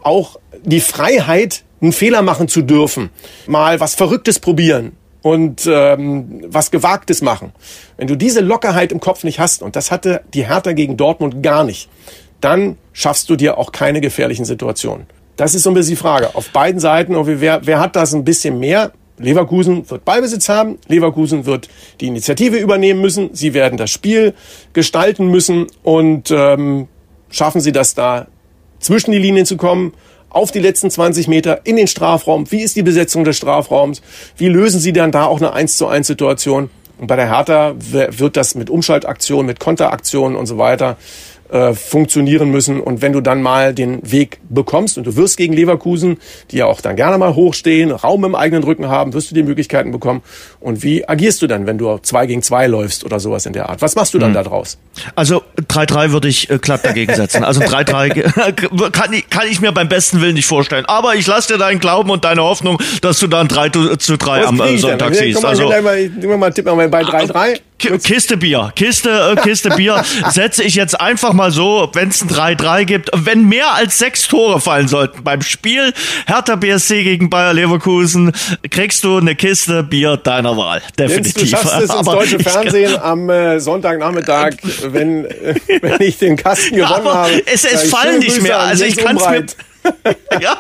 auch 0.01 0.39
die 0.63 0.81
Freiheit, 0.81 1.65
einen 1.81 1.93
Fehler 1.93 2.23
machen 2.23 2.47
zu 2.47 2.63
dürfen, 2.63 3.11
mal 3.49 3.81
was 3.81 3.97
Verrücktes 3.97 4.39
probieren, 4.39 4.93
und 5.23 5.69
ähm, 5.71 6.43
was 6.47 6.71
Gewagtes 6.71 7.23
machen. 7.23 7.53
Wenn 7.97 8.07
du 8.07 8.17
diese 8.17 8.41
Lockerheit 8.41 8.93
im 8.93 9.01
Kopf 9.01 9.25
nicht 9.25 9.41
hast, 9.41 9.63
und 9.63 9.77
das 9.77 9.91
hatte 9.91 10.23
die 10.35 10.47
Hertha 10.47 10.73
gegen 10.73 10.97
Dortmund 10.97 11.43
gar 11.43 11.65
nicht, 11.65 11.89
dann 12.41 12.77
schaffst 12.93 13.29
du 13.31 13.37
dir 13.37 13.59
auch 13.59 13.73
keine 13.73 14.01
gefährlichen 14.01 14.45
Situationen. 14.45 15.07
Das 15.37 15.55
ist 15.55 15.63
so 15.63 15.71
ein 15.71 15.75
bisschen 15.75 15.91
die 15.91 15.97
Frage. 15.97 16.35
Auf 16.35 16.51
beiden 16.51 16.81
Seiten, 16.81 17.15
wer, 17.41 17.61
wer 17.65 17.81
hat 17.81 17.97
das 17.97 18.15
ein 18.15 18.25
bisschen 18.25 18.59
mehr? 18.59 18.93
Leverkusen 19.19 19.89
wird 19.91 20.05
Ballbesitz 20.05 20.49
haben, 20.49 20.79
Leverkusen 20.87 21.45
wird 21.45 21.69
die 22.01 22.07
Initiative 22.07 22.57
übernehmen 22.57 23.01
müssen, 23.01 23.31
sie 23.33 23.53
werden 23.53 23.77
das 23.77 23.91
Spiel 23.91 24.35
gestalten 24.73 25.27
müssen 25.27 25.67
und 25.83 26.31
ähm, 26.31 26.87
schaffen 27.29 27.61
sie 27.61 27.73
das 27.73 27.95
da 27.95 28.29
zwischen 28.79 29.11
die 29.11 29.19
Linien 29.19 29.45
zu 29.45 29.57
kommen 29.57 29.93
auf 30.31 30.51
die 30.51 30.61
letzten 30.61 30.91
20 30.91 31.29
Meter 31.29 31.61
in 31.65 31.77
den 31.77 31.87
Strafraum. 31.87 32.51
Wie 32.51 32.63
ist 32.63 32.77
die 32.77 32.83
Besetzung 32.83 33.25
des 33.25 33.37
Strafraums? 33.37 34.03
Wie 34.37 34.49
lösen 34.49 34.81
Sie 34.81 34.93
dann 34.93 35.13
da 35.13 35.25
auch 35.25 35.39
eine 35.39 35.53
1 35.53 35.77
zu 35.77 35.87
1 35.87 36.07
Situation? 36.07 36.71
Und 36.99 37.07
bei 37.07 37.17
der 37.17 37.31
Hertha 37.31 37.75
wird 37.79 38.37
das 38.37 38.55
mit 38.55 38.71
Umschaltaktionen, 38.71 39.47
mit 39.47 39.61
Konteraktionen 39.61 40.37
und 40.37 40.47
so 40.47 40.59
weiter 40.59 40.97
äh, 41.51 41.75
funktionieren 41.75 42.51
müssen. 42.51 42.81
Und 42.81 43.03
wenn 43.03 43.13
du 43.13 43.21
dann 43.21 43.43
mal 43.43 43.75
den 43.75 44.01
Weg 44.11 44.41
bekommst 44.49 44.99
und 44.99 45.07
du 45.07 45.17
wirst 45.17 45.37
gegen 45.37 45.53
Leverkusen, 45.53 46.19
die 46.51 46.59
ja 46.59 46.67
auch 46.67 46.81
dann 46.81 46.97
gerne 46.97 47.19
mal 47.19 47.35
hochstehen, 47.35 47.91
Raum 47.91 48.25
im 48.25 48.35
eigenen 48.35 48.65
Rücken 48.65 48.89
haben, 48.89 49.13
wirst 49.13 49.31
du 49.31 49.35
die 49.35 49.43
Möglichkeiten 49.43 49.91
bekommen. 49.91 50.23
Und 50.61 50.83
wie 50.83 51.09
agierst 51.09 51.41
du 51.43 51.47
dann, 51.47 51.67
wenn 51.67 51.79
du 51.79 51.99
zwei 51.99 52.27
gegen 52.27 52.43
zwei 52.43 52.67
läufst 52.67 53.05
oder 53.05 53.21
sowas 53.21 53.47
in 53.47 53.53
der 53.53 53.69
Art? 53.69 53.83
Was 53.83 53.95
machst 53.97 54.15
du 54.15 54.19
dann 54.19 54.31
hm. 54.31 54.35
da 54.35 54.43
draus? 54.43 54.79
Also 55.15 55.43
3-3 55.69 56.13
würde 56.13 56.29
ich 56.29 56.51
äh, 56.51 56.59
glatt 56.59 56.85
dagegen 56.85 57.15
setzen. 57.15 57.45
Also 57.45 57.61
3-3 57.61 58.91
kann, 58.93 59.13
ich, 59.13 59.31
kann 59.31 59.47
ich 59.49 59.61
mir 59.61 59.73
beim 59.73 59.89
besten 59.89 60.21
Willen 60.21 60.35
nicht 60.35 60.47
vorstellen. 60.47 60.85
Aber 60.87 61.15
ich 61.15 61.27
lasse 61.27 61.55
dir 61.55 61.59
deinen 61.59 61.81
Glauben 61.81 62.11
und 62.11 62.25
deine 62.25 62.43
Hoffnung, 62.43 62.79
dass 63.01 63.19
du 63.19 63.27
dann 63.27 63.49
3 63.49 63.69
zu 63.97 64.17
3 64.17 64.45
am 64.47 64.61
äh, 64.61 64.77
Sonntag 64.79 65.15
siehst. 65.15 65.45
Also, 65.45 65.69
mal, 65.69 65.83
mal, 65.83 66.37
mal, 66.37 66.53
tipp 66.53 66.67
mal 66.67 66.89
bei 66.89 67.03
3-3. 67.03 67.61
Kiste 67.79 68.37
Bier, 68.37 68.73
Kiste, 68.75 69.11
äh, 69.11 69.41
Kiste 69.41 69.71
Bier 69.71 70.03
setze 70.31 70.65
ich 70.65 70.75
jetzt 70.75 71.01
einfach 71.01 71.33
mal 71.33 71.53
so, 71.53 71.89
wenn 71.93 72.09
es 72.09 72.23
ein 72.23 72.29
3-3 72.29 72.85
gibt, 72.85 73.11
wenn 73.15 73.49
mehr 73.49 73.75
als 73.75 73.99
sechs 73.99 74.27
Tore 74.27 74.61
fallen 74.61 74.89
sollten 74.89 75.23
beim 75.23 75.43
Spiel 75.43 75.93
Hertha 76.27 76.57
BSC 76.57 77.05
gegen 77.05 77.31
Bayer 77.31 77.55
Leverkusen, 77.55 78.33
kriegst 78.71 79.05
du 79.05 79.19
eine 79.19 79.37
Kiste 79.37 79.85
Bier 79.85 80.17
deiner 80.17 80.57
Wahl. 80.57 80.83
Definitiv. 80.99 81.37
Jens, 81.37 81.51
du 81.51 81.57
schaffst 81.57 81.81
es 81.81 81.95
ins 81.95 82.07
deutsche 82.07 82.39
Fernsehen 82.41 82.99
am 82.99 83.31
äh, 83.31 83.61
Sonntagnachmittag, 83.61 84.55
wenn, 84.83 85.25
äh, 85.27 85.55
wenn 85.81 86.03
ich 86.03 86.19
den 86.19 86.37
Kasten 86.37 86.77
gewonnen 86.77 87.05
ja, 87.05 87.15
habe. 87.15 87.43
Es, 87.47 87.65
es 87.65 87.91
fallen 87.91 88.19
nicht 88.19 88.43
mehr. 88.43 88.59
Also 88.59 88.85
ich 88.85 88.97
kann 88.97 89.17
es 89.17 89.29
mit. 89.29 89.57
ja 90.41 90.59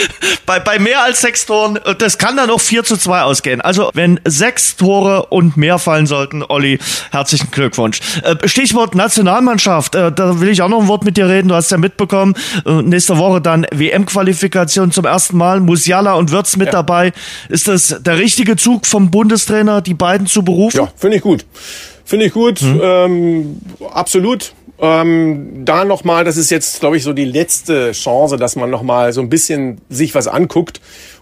bei, 0.46 0.60
bei 0.60 0.78
mehr 0.78 1.02
als 1.02 1.20
sechs 1.20 1.46
Toren, 1.46 1.78
das 1.98 2.18
kann 2.18 2.36
dann 2.36 2.50
auch 2.50 2.60
4 2.60 2.84
zu 2.84 2.96
2 2.96 3.22
ausgehen. 3.22 3.60
Also 3.60 3.90
wenn 3.94 4.20
sechs 4.24 4.76
Tore 4.76 5.26
und 5.26 5.56
mehr 5.56 5.78
fallen 5.78 6.06
sollten, 6.06 6.42
Olli, 6.46 6.78
herzlichen 7.10 7.50
Glückwunsch. 7.50 8.00
Äh, 8.22 8.48
Stichwort 8.48 8.94
Nationalmannschaft, 8.94 9.94
äh, 9.94 10.12
da 10.12 10.40
will 10.40 10.48
ich 10.48 10.62
auch 10.62 10.68
noch 10.68 10.80
ein 10.80 10.88
Wort 10.88 11.04
mit 11.04 11.16
dir 11.16 11.28
reden. 11.28 11.48
Du 11.48 11.54
hast 11.54 11.70
ja 11.70 11.78
mitbekommen, 11.78 12.34
äh, 12.66 12.82
nächste 12.82 13.18
Woche 13.18 13.40
dann 13.40 13.66
WM-Qualifikation 13.70 14.92
zum 14.92 15.04
ersten 15.04 15.36
Mal, 15.36 15.60
Musiala 15.60 16.14
und 16.14 16.30
Wirtz 16.30 16.56
mit 16.56 16.66
ja. 16.66 16.72
dabei. 16.72 17.12
Ist 17.48 17.68
das 17.68 17.96
der 18.00 18.18
richtige 18.18 18.56
Zug 18.56 18.86
vom 18.86 19.10
Bundestrainer, 19.10 19.80
die 19.80 19.94
beiden 19.94 20.26
zu 20.26 20.42
berufen? 20.42 20.76
Ja, 20.76 20.88
finde 20.96 21.16
ich 21.18 21.22
gut. 21.22 21.44
Finde 22.04 22.26
ich 22.26 22.32
gut, 22.32 22.60
hm. 22.60 22.80
ähm, 22.82 23.56
absolut. 23.92 24.52
Ähm, 24.82 25.64
da 25.64 25.84
nochmal, 25.84 26.24
das 26.24 26.36
ist 26.36 26.50
jetzt, 26.50 26.80
glaube 26.80 26.96
ich, 26.96 27.04
so 27.04 27.12
die 27.12 27.24
letzte 27.24 27.92
Chance, 27.92 28.36
dass 28.36 28.56
man 28.56 28.68
nochmal 28.68 29.12
so 29.12 29.20
ein 29.20 29.28
bisschen 29.28 29.80
sich 29.88 30.14
was 30.16 30.26
anguckt. 30.26 30.80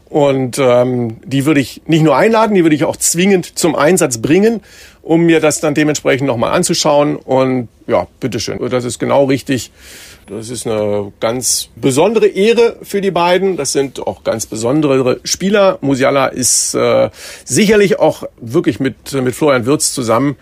Und 0.08 0.58
ähm, 0.58 1.18
die 1.24 1.44
würde 1.44 1.60
ich 1.60 1.82
nicht 1.86 2.02
nur 2.02 2.16
einladen, 2.16 2.54
die 2.54 2.64
würde 2.64 2.74
ich 2.74 2.84
auch 2.84 2.96
zwingend 2.96 3.58
zum 3.58 3.76
Einsatz 3.76 4.18
bringen, 4.18 4.62
um 5.02 5.22
mir 5.22 5.40
das 5.40 5.60
dann 5.60 5.74
dementsprechend 5.74 6.26
nochmal 6.26 6.52
anzuschauen. 6.52 7.16
Und 7.16 7.68
ja, 7.86 8.06
bitteschön. 8.18 8.58
Das 8.70 8.84
ist 8.84 8.98
genau 8.98 9.24
richtig. 9.26 9.70
Das 10.26 10.48
ist 10.48 10.66
eine 10.66 11.12
ganz 11.20 11.68
besondere 11.76 12.28
Ehre 12.28 12.76
für 12.82 13.02
die 13.02 13.10
beiden. 13.10 13.58
Das 13.58 13.72
sind 13.72 14.00
auch 14.00 14.24
ganz 14.24 14.46
besondere 14.46 15.20
Spieler. 15.24 15.76
Musiala 15.82 16.28
ist 16.28 16.74
äh, 16.74 17.10
sicherlich 17.44 17.98
auch 17.98 18.24
wirklich 18.40 18.80
mit, 18.80 19.12
mit 19.12 19.34
Florian 19.34 19.66
Wirz 19.66 19.92
zusammen 19.92 20.36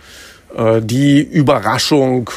äh, 0.56 0.80
die 0.80 1.20
Überraschung 1.20 2.30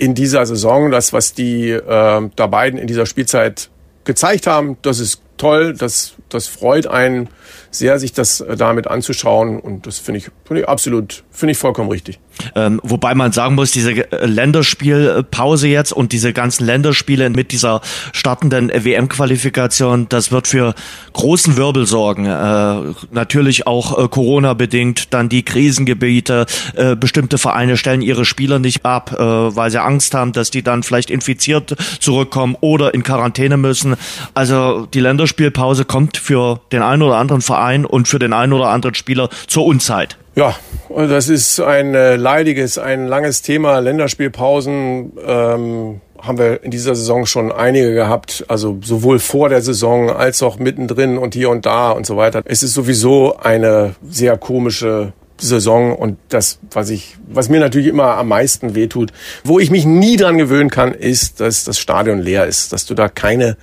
in 0.00 0.14
dieser 0.14 0.46
Saison. 0.46 0.90
Das, 0.90 1.12
was 1.12 1.34
die 1.34 1.70
äh, 1.70 2.30
da 2.34 2.46
beiden 2.46 2.78
in 2.78 2.86
dieser 2.86 3.06
Spielzeit 3.06 3.68
gezeigt 4.04 4.46
haben, 4.46 4.78
das 4.82 4.98
ist 4.98 5.20
toll, 5.36 5.74
das, 5.74 6.14
das 6.30 6.46
freut 6.46 6.86
einen 6.86 7.28
sehr, 7.70 7.98
sich 7.98 8.12
das 8.12 8.40
äh, 8.40 8.56
damit 8.56 8.88
anzuschauen 8.88 9.60
und 9.60 9.86
das 9.86 9.98
finde 9.98 10.18
ich, 10.18 10.30
finde 10.44 10.62
ich 10.62 10.68
absolut, 10.68 11.22
finde 11.30 11.52
ich 11.52 11.58
vollkommen 11.58 11.90
richtig. 11.90 12.18
Ähm, 12.54 12.80
wobei 12.82 13.14
man 13.14 13.32
sagen 13.32 13.54
muss, 13.54 13.70
diese 13.70 13.92
äh, 13.92 14.26
Länderspielpause 14.26 15.68
jetzt 15.68 15.92
und 15.92 16.12
diese 16.12 16.32
ganzen 16.32 16.64
Länderspiele 16.64 17.30
mit 17.30 17.52
dieser 17.52 17.80
startenden 18.12 18.70
WM-Qualifikation, 18.70 20.08
das 20.08 20.32
wird 20.32 20.46
für 20.46 20.74
großen 21.12 21.56
Wirbel 21.56 21.86
sorgen. 21.86 22.26
Äh, 22.26 22.94
natürlich 23.10 23.66
auch 23.66 23.98
äh, 23.98 24.08
Corona-bedingt, 24.08 25.12
dann 25.12 25.28
die 25.28 25.44
Krisengebiete, 25.44 26.46
äh, 26.74 26.96
bestimmte 26.96 27.38
Vereine 27.38 27.76
stellen 27.76 28.02
ihre 28.02 28.24
Spieler 28.24 28.58
nicht 28.58 28.84
ab, 28.84 29.12
äh, 29.12 29.22
weil 29.22 29.70
sie 29.70 29.82
Angst 29.82 30.14
haben, 30.14 30.32
dass 30.32 30.50
die 30.50 30.62
dann 30.62 30.82
vielleicht 30.82 31.10
infiziert 31.10 31.76
zurückkommen 32.00 32.56
oder 32.60 32.94
in 32.94 33.02
Quarantäne 33.02 33.56
müssen. 33.56 33.96
Also 34.34 34.86
die 34.92 35.00
Länderspielpause 35.00 35.84
kommt 35.84 36.16
für 36.16 36.60
den 36.72 36.82
einen 36.82 37.02
oder 37.02 37.16
anderen 37.16 37.42
Verein 37.42 37.84
und 37.84 38.08
für 38.08 38.18
den 38.18 38.32
einen 38.32 38.52
oder 38.52 38.68
anderen 38.68 38.94
Spieler 38.94 39.28
zur 39.46 39.66
Unzeit. 39.66 40.16
Ja, 40.36 40.54
das 40.88 41.28
ist 41.28 41.60
ein 41.60 41.94
äh, 41.94 42.16
leidiges, 42.16 42.78
ein 42.78 43.08
langes 43.08 43.42
Thema, 43.42 43.78
Länderspielpausen. 43.80 45.12
Ähm, 45.26 46.00
haben 46.22 46.38
wir 46.38 46.62
in 46.62 46.70
dieser 46.70 46.94
Saison 46.94 47.26
schon 47.26 47.50
einige 47.50 47.94
gehabt, 47.94 48.44
also 48.48 48.78
sowohl 48.82 49.18
vor 49.18 49.48
der 49.48 49.62
Saison 49.62 50.10
als 50.10 50.42
auch 50.42 50.58
mittendrin 50.58 51.16
und 51.16 51.34
hier 51.34 51.50
und 51.50 51.66
da 51.66 51.90
und 51.90 52.06
so 52.06 52.16
weiter. 52.16 52.42
Es 52.44 52.62
ist 52.62 52.74
sowieso 52.74 53.38
eine 53.38 53.94
sehr 54.08 54.36
komische 54.36 55.14
Saison 55.38 55.96
und 55.96 56.18
das, 56.28 56.58
was 56.70 56.90
ich, 56.90 57.16
was 57.26 57.48
mir 57.48 57.60
natürlich 57.60 57.88
immer 57.88 58.18
am 58.18 58.28
meisten 58.28 58.74
wehtut, 58.74 59.12
wo 59.44 59.58
ich 59.58 59.70
mich 59.70 59.86
nie 59.86 60.16
dran 60.16 60.36
gewöhnen 60.36 60.70
kann, 60.70 60.92
ist, 60.92 61.40
dass 61.40 61.64
das 61.64 61.78
Stadion 61.78 62.20
leer 62.20 62.46
ist, 62.46 62.72
dass 62.72 62.84
du 62.84 62.94
da 62.94 63.08
keine 63.08 63.56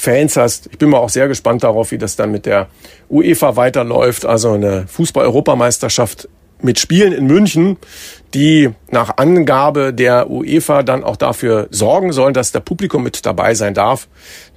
Fans 0.00 0.36
hast. 0.36 0.68
Ich 0.72 0.78
bin 0.78 0.88
mal 0.88 0.98
auch 0.98 1.10
sehr 1.10 1.28
gespannt 1.28 1.62
darauf, 1.62 1.90
wie 1.90 1.98
das 1.98 2.16
dann 2.16 2.32
mit 2.32 2.46
der 2.46 2.68
UEFA 3.10 3.56
weiterläuft. 3.56 4.24
Also 4.24 4.52
eine 4.52 4.86
Fußball-Europameisterschaft 4.88 6.28
mit 6.62 6.78
Spielen 6.78 7.12
in 7.12 7.26
München, 7.26 7.76
die 8.34 8.70
nach 8.90 9.16
Angabe 9.16 9.92
der 9.92 10.30
UEFA 10.30 10.82
dann 10.82 11.04
auch 11.04 11.16
dafür 11.16 11.68
sorgen 11.70 12.12
sollen, 12.12 12.34
dass 12.34 12.52
der 12.52 12.60
Publikum 12.60 13.02
mit 13.02 13.24
dabei 13.26 13.54
sein 13.54 13.74
darf. 13.74 14.08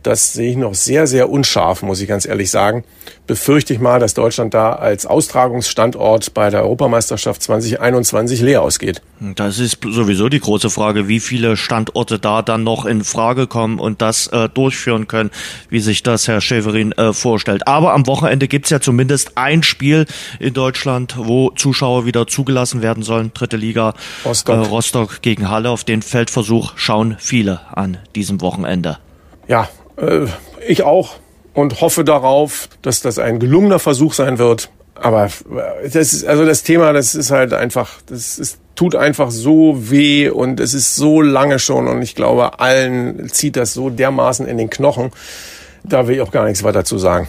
Das 0.03 0.33
sehe 0.33 0.51
ich 0.51 0.57
noch 0.57 0.75
sehr, 0.75 1.07
sehr 1.07 1.29
unscharf, 1.29 1.81
muss 1.81 2.01
ich 2.01 2.09
ganz 2.09 2.25
ehrlich 2.25 2.51
sagen. 2.51 2.83
Befürchte 3.25 3.73
ich 3.73 3.79
mal, 3.79 4.01
dass 4.01 4.13
Deutschland 4.13 4.53
da 4.53 4.73
als 4.73 5.05
Austragungsstandort 5.05 6.33
bei 6.33 6.49
der 6.49 6.63
Europameisterschaft 6.63 7.41
2021 7.41 8.41
leer 8.41 8.61
ausgeht. 8.61 9.01
Das 9.35 9.59
ist 9.59 9.77
sowieso 9.81 10.27
die 10.27 10.41
große 10.41 10.69
Frage, 10.69 11.07
wie 11.07 11.21
viele 11.21 11.55
Standorte 11.55 12.19
da 12.19 12.41
dann 12.41 12.65
noch 12.65 12.85
in 12.85 13.05
Frage 13.05 13.47
kommen 13.47 13.79
und 13.79 14.01
das 14.01 14.27
äh, 14.27 14.49
durchführen 14.49 15.07
können, 15.07 15.31
wie 15.69 15.79
sich 15.79 16.03
das 16.03 16.27
Herr 16.27 16.41
Schäferin 16.41 16.91
äh, 16.91 17.13
vorstellt. 17.13 17.65
Aber 17.65 17.93
am 17.93 18.05
Wochenende 18.05 18.49
gibt's 18.49 18.71
ja 18.71 18.81
zumindest 18.81 19.37
ein 19.37 19.63
Spiel 19.63 20.05
in 20.39 20.53
Deutschland, 20.53 21.15
wo 21.17 21.51
Zuschauer 21.51 22.05
wieder 22.05 22.27
zugelassen 22.27 22.81
werden 22.81 23.03
sollen. 23.03 23.31
Dritte 23.33 23.55
Liga 23.55 23.93
Rostock, 24.25 24.55
äh, 24.55 24.67
Rostock 24.67 25.21
gegen 25.21 25.49
Halle. 25.49 25.69
Auf 25.69 25.85
den 25.85 26.01
Feldversuch 26.01 26.73
schauen 26.75 27.15
viele 27.19 27.61
an 27.71 27.99
diesem 28.15 28.41
Wochenende. 28.41 28.97
Ja, 29.47 29.69
äh, 29.97 30.25
ich 30.67 30.83
auch 30.83 31.15
und 31.53 31.81
hoffe 31.81 32.03
darauf, 32.03 32.69
dass 32.81 33.01
das 33.01 33.19
ein 33.19 33.39
gelungener 33.39 33.79
Versuch 33.79 34.13
sein 34.13 34.37
wird. 34.37 34.69
Aber 34.95 35.25
äh, 35.25 35.89
das 35.89 36.13
ist, 36.13 36.25
also 36.25 36.45
das 36.45 36.63
Thema, 36.63 36.93
das 36.93 37.15
ist 37.15 37.31
halt 37.31 37.53
einfach, 37.53 38.01
das 38.05 38.39
ist, 38.39 38.59
tut 38.75 38.95
einfach 38.95 39.31
so 39.31 39.89
weh 39.91 40.29
und 40.29 40.59
es 40.59 40.73
ist 40.73 40.95
so 40.95 41.21
lange 41.21 41.59
schon 41.59 41.87
und 41.87 42.01
ich 42.01 42.15
glaube, 42.15 42.59
allen 42.59 43.29
zieht 43.29 43.55
das 43.55 43.73
so 43.73 43.89
dermaßen 43.89 44.47
in 44.47 44.57
den 44.57 44.69
Knochen. 44.69 45.11
Da 45.83 46.07
will 46.07 46.15
ich 46.15 46.21
auch 46.21 46.31
gar 46.31 46.45
nichts 46.45 46.63
weiter 46.63 46.85
zu 46.85 46.97
sagen. 46.97 47.27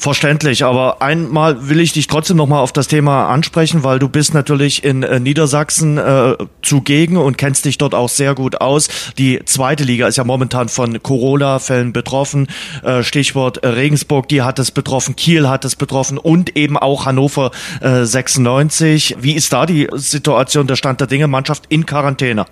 Verständlich, 0.00 0.64
aber 0.64 1.02
einmal 1.02 1.68
will 1.68 1.78
ich 1.78 1.92
dich 1.92 2.06
trotzdem 2.06 2.38
nochmal 2.38 2.60
auf 2.60 2.72
das 2.72 2.88
Thema 2.88 3.28
ansprechen, 3.28 3.84
weil 3.84 3.98
du 3.98 4.08
bist 4.08 4.32
natürlich 4.32 4.82
in 4.82 5.02
äh, 5.02 5.20
Niedersachsen 5.20 5.98
äh, 5.98 6.38
zugegen 6.62 7.18
und 7.18 7.36
kennst 7.36 7.66
dich 7.66 7.76
dort 7.76 7.94
auch 7.94 8.08
sehr 8.08 8.34
gut 8.34 8.62
aus. 8.62 8.88
Die 9.18 9.44
zweite 9.44 9.84
Liga 9.84 10.08
ist 10.08 10.16
ja 10.16 10.24
momentan 10.24 10.70
von 10.70 11.02
Corona-Fällen 11.02 11.92
betroffen. 11.92 12.46
Äh, 12.82 13.02
Stichwort 13.02 13.58
äh, 13.58 13.68
Regensburg, 13.68 14.26
die 14.28 14.40
hat 14.40 14.58
es 14.58 14.70
betroffen, 14.70 15.16
Kiel 15.16 15.50
hat 15.50 15.66
es 15.66 15.76
betroffen 15.76 16.16
und 16.16 16.56
eben 16.56 16.78
auch 16.78 17.04
Hannover 17.04 17.50
äh, 17.82 18.06
96. 18.06 19.16
Wie 19.20 19.34
ist 19.34 19.52
da 19.52 19.66
die 19.66 19.86
Situation, 19.92 20.66
der 20.66 20.76
Stand 20.76 21.00
der 21.00 21.08
Dinge? 21.08 21.26
Mannschaft 21.26 21.64
in 21.68 21.84
Quarantäne. 21.84 22.46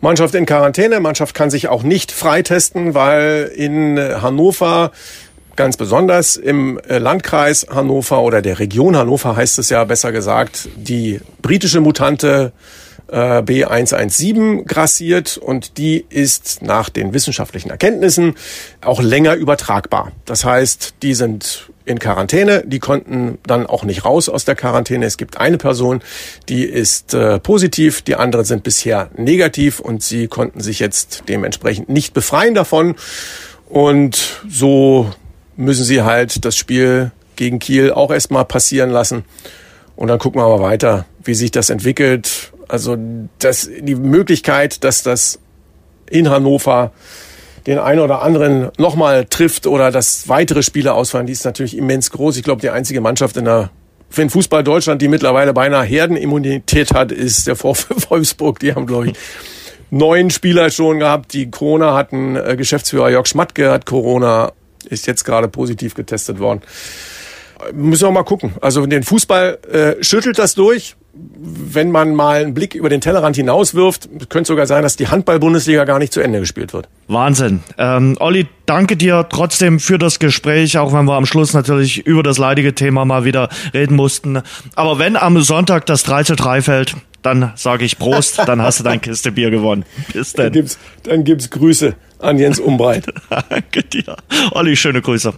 Mannschaft 0.00 0.34
in 0.36 0.46
Quarantäne. 0.46 1.00
Mannschaft 1.00 1.34
kann 1.34 1.50
sich 1.50 1.66
auch 1.66 1.82
nicht 1.82 2.12
freitesten, 2.12 2.94
weil 2.94 3.50
in 3.56 3.98
Hannover 3.98 4.92
ganz 5.56 5.76
besonders 5.76 6.36
im 6.36 6.78
äh, 6.78 6.98
Landkreis 6.98 7.66
Hannover 7.70 8.22
oder 8.22 8.42
der 8.42 8.58
Region 8.58 8.96
Hannover 8.96 9.36
heißt 9.36 9.58
es 9.58 9.70
ja 9.70 9.84
besser 9.84 10.12
gesagt, 10.12 10.68
die 10.76 11.20
britische 11.42 11.80
Mutante 11.80 12.52
äh, 13.08 13.42
B117 13.42 14.64
grassiert 14.64 15.36
und 15.36 15.78
die 15.78 16.04
ist 16.08 16.62
nach 16.62 16.88
den 16.88 17.12
wissenschaftlichen 17.12 17.70
Erkenntnissen 17.70 18.34
auch 18.80 19.02
länger 19.02 19.34
übertragbar. 19.34 20.12
Das 20.24 20.44
heißt, 20.44 20.94
die 21.02 21.14
sind 21.14 21.70
in 21.84 21.98
Quarantäne, 21.98 22.64
die 22.66 22.78
konnten 22.78 23.38
dann 23.46 23.66
auch 23.66 23.84
nicht 23.84 24.04
raus 24.04 24.28
aus 24.28 24.44
der 24.46 24.54
Quarantäne. 24.54 25.04
Es 25.04 25.18
gibt 25.18 25.38
eine 25.38 25.58
Person, 25.58 26.00
die 26.48 26.64
ist 26.64 27.12
äh, 27.12 27.38
positiv, 27.38 28.02
die 28.02 28.16
anderen 28.16 28.46
sind 28.46 28.62
bisher 28.62 29.10
negativ 29.16 29.80
und 29.80 30.02
sie 30.02 30.26
konnten 30.26 30.60
sich 30.60 30.78
jetzt 30.78 31.24
dementsprechend 31.28 31.90
nicht 31.90 32.14
befreien 32.14 32.54
davon. 32.54 32.94
Und 33.68 34.40
so 34.48 35.10
müssen 35.56 35.84
sie 35.84 36.02
halt 36.02 36.44
das 36.44 36.56
Spiel 36.56 37.12
gegen 37.36 37.58
Kiel 37.58 37.92
auch 37.92 38.10
erstmal 38.10 38.44
passieren 38.44 38.90
lassen. 38.90 39.24
Und 39.96 40.08
dann 40.08 40.18
gucken 40.18 40.40
wir 40.40 40.48
mal 40.48 40.62
weiter, 40.62 41.06
wie 41.22 41.34
sich 41.34 41.50
das 41.50 41.70
entwickelt. 41.70 42.52
Also 42.68 42.96
das, 43.38 43.68
die 43.80 43.94
Möglichkeit, 43.94 44.84
dass 44.84 45.02
das 45.02 45.38
in 46.10 46.30
Hannover 46.30 46.92
den 47.66 47.78
einen 47.78 48.00
oder 48.00 48.22
anderen 48.22 48.70
nochmal 48.78 49.24
trifft 49.24 49.66
oder 49.66 49.90
dass 49.90 50.28
weitere 50.28 50.62
Spiele 50.62 50.92
ausfallen, 50.92 51.26
die 51.26 51.32
ist 51.32 51.44
natürlich 51.44 51.76
immens 51.76 52.10
groß. 52.10 52.36
Ich 52.36 52.42
glaube, 52.42 52.60
die 52.60 52.70
einzige 52.70 53.00
Mannschaft 53.00 53.36
in 53.36 53.46
der 53.46 53.70
wenn 54.16 54.30
Fußball 54.30 54.62
Deutschland, 54.62 55.02
die 55.02 55.08
mittlerweile 55.08 55.52
beinahe 55.52 55.84
Herdenimmunität 55.84 56.94
hat, 56.94 57.10
ist 57.10 57.46
der 57.46 57.56
VfL 57.56 57.96
Wolfsburg. 58.08 58.60
Die 58.60 58.74
haben, 58.74 58.86
glaube 58.86 59.08
ich, 59.08 59.14
neun 59.90 60.30
Spieler 60.30 60.70
schon 60.70 60.98
gehabt, 60.98 61.32
die 61.32 61.50
Corona 61.50 61.94
hatten. 61.94 62.36
Äh, 62.36 62.56
Geschäftsführer 62.56 63.10
Jörg 63.10 63.26
Schmatke 63.26 63.70
hat 63.70 63.86
Corona 63.86 64.52
ist 64.86 65.06
jetzt 65.06 65.24
gerade 65.24 65.48
positiv 65.48 65.94
getestet 65.94 66.38
worden. 66.38 66.62
Müssen 67.72 68.06
wir 68.06 68.10
mal 68.10 68.24
gucken. 68.24 68.54
Also 68.60 68.84
den 68.86 69.02
Fußball 69.02 69.58
äh, 69.70 70.04
schüttelt 70.04 70.38
das 70.38 70.54
durch. 70.54 70.96
Wenn 71.16 71.92
man 71.92 72.16
mal 72.16 72.42
einen 72.42 72.54
Blick 72.54 72.74
über 72.74 72.88
den 72.88 73.00
Tellerrand 73.00 73.36
hinauswirft, 73.36 74.08
könnte 74.28 74.48
sogar 74.48 74.66
sein, 74.66 74.82
dass 74.82 74.96
die 74.96 75.06
Handball-Bundesliga 75.06 75.84
gar 75.84 76.00
nicht 76.00 76.12
zu 76.12 76.20
Ende 76.20 76.40
gespielt 76.40 76.72
wird. 76.72 76.88
Wahnsinn. 77.06 77.62
Ähm, 77.78 78.16
Olli, 78.18 78.48
danke 78.66 78.96
dir 78.96 79.28
trotzdem 79.30 79.78
für 79.78 79.96
das 79.96 80.18
Gespräch, 80.18 80.76
auch 80.76 80.92
wenn 80.92 81.04
wir 81.04 81.14
am 81.14 81.24
Schluss 81.24 81.54
natürlich 81.54 82.04
über 82.04 82.24
das 82.24 82.38
leidige 82.38 82.74
Thema 82.74 83.04
mal 83.04 83.24
wieder 83.24 83.48
reden 83.72 83.94
mussten. 83.94 84.42
Aber 84.74 84.98
wenn 84.98 85.16
am 85.16 85.40
Sonntag 85.40 85.86
das 85.86 86.02
3 86.02 86.24
zu 86.24 86.34
3 86.34 86.62
fällt, 86.62 86.96
dann 87.24 87.52
sage 87.56 87.84
ich 87.84 87.98
Prost, 87.98 88.38
dann 88.46 88.62
hast 88.62 88.78
du 88.80 88.84
dein 88.84 89.00
Kiste 89.00 89.32
Bier 89.32 89.50
gewonnen. 89.50 89.84
Bis 90.12 90.34
dann. 90.34 90.46
Dann 90.46 90.52
gibt's, 90.52 90.78
dann 91.02 91.24
gibt's 91.24 91.50
Grüße 91.50 91.94
an 92.20 92.38
Jens 92.38 92.60
Umbreit. 92.60 93.06
Danke 93.48 93.82
dir. 93.82 94.16
Olli, 94.52 94.76
schöne 94.76 95.02
Grüße. 95.02 95.34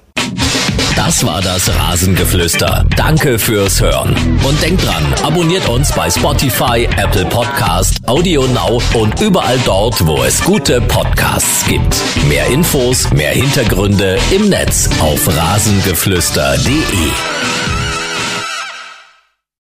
Das 0.96 1.24
war 1.24 1.40
das 1.42 1.70
Rasengeflüster. 1.72 2.84
Danke 2.96 3.38
fürs 3.38 3.80
Hören. 3.80 4.16
Und 4.42 4.60
denkt 4.62 4.84
dran, 4.84 5.04
abonniert 5.22 5.68
uns 5.68 5.92
bei 5.92 6.10
Spotify, 6.10 6.88
Apple 6.96 7.26
Podcast, 7.26 7.98
Audio 8.08 8.46
Now 8.46 8.82
und 8.94 9.20
überall 9.20 9.58
dort, 9.64 10.04
wo 10.06 10.24
es 10.24 10.42
gute 10.42 10.80
Podcasts 10.80 11.66
gibt. 11.66 11.94
Mehr 12.28 12.46
Infos, 12.46 13.12
mehr 13.12 13.32
Hintergründe 13.32 14.18
im 14.34 14.48
Netz 14.48 14.88
auf 15.00 15.28
rasengeflüster.de. 15.28 17.75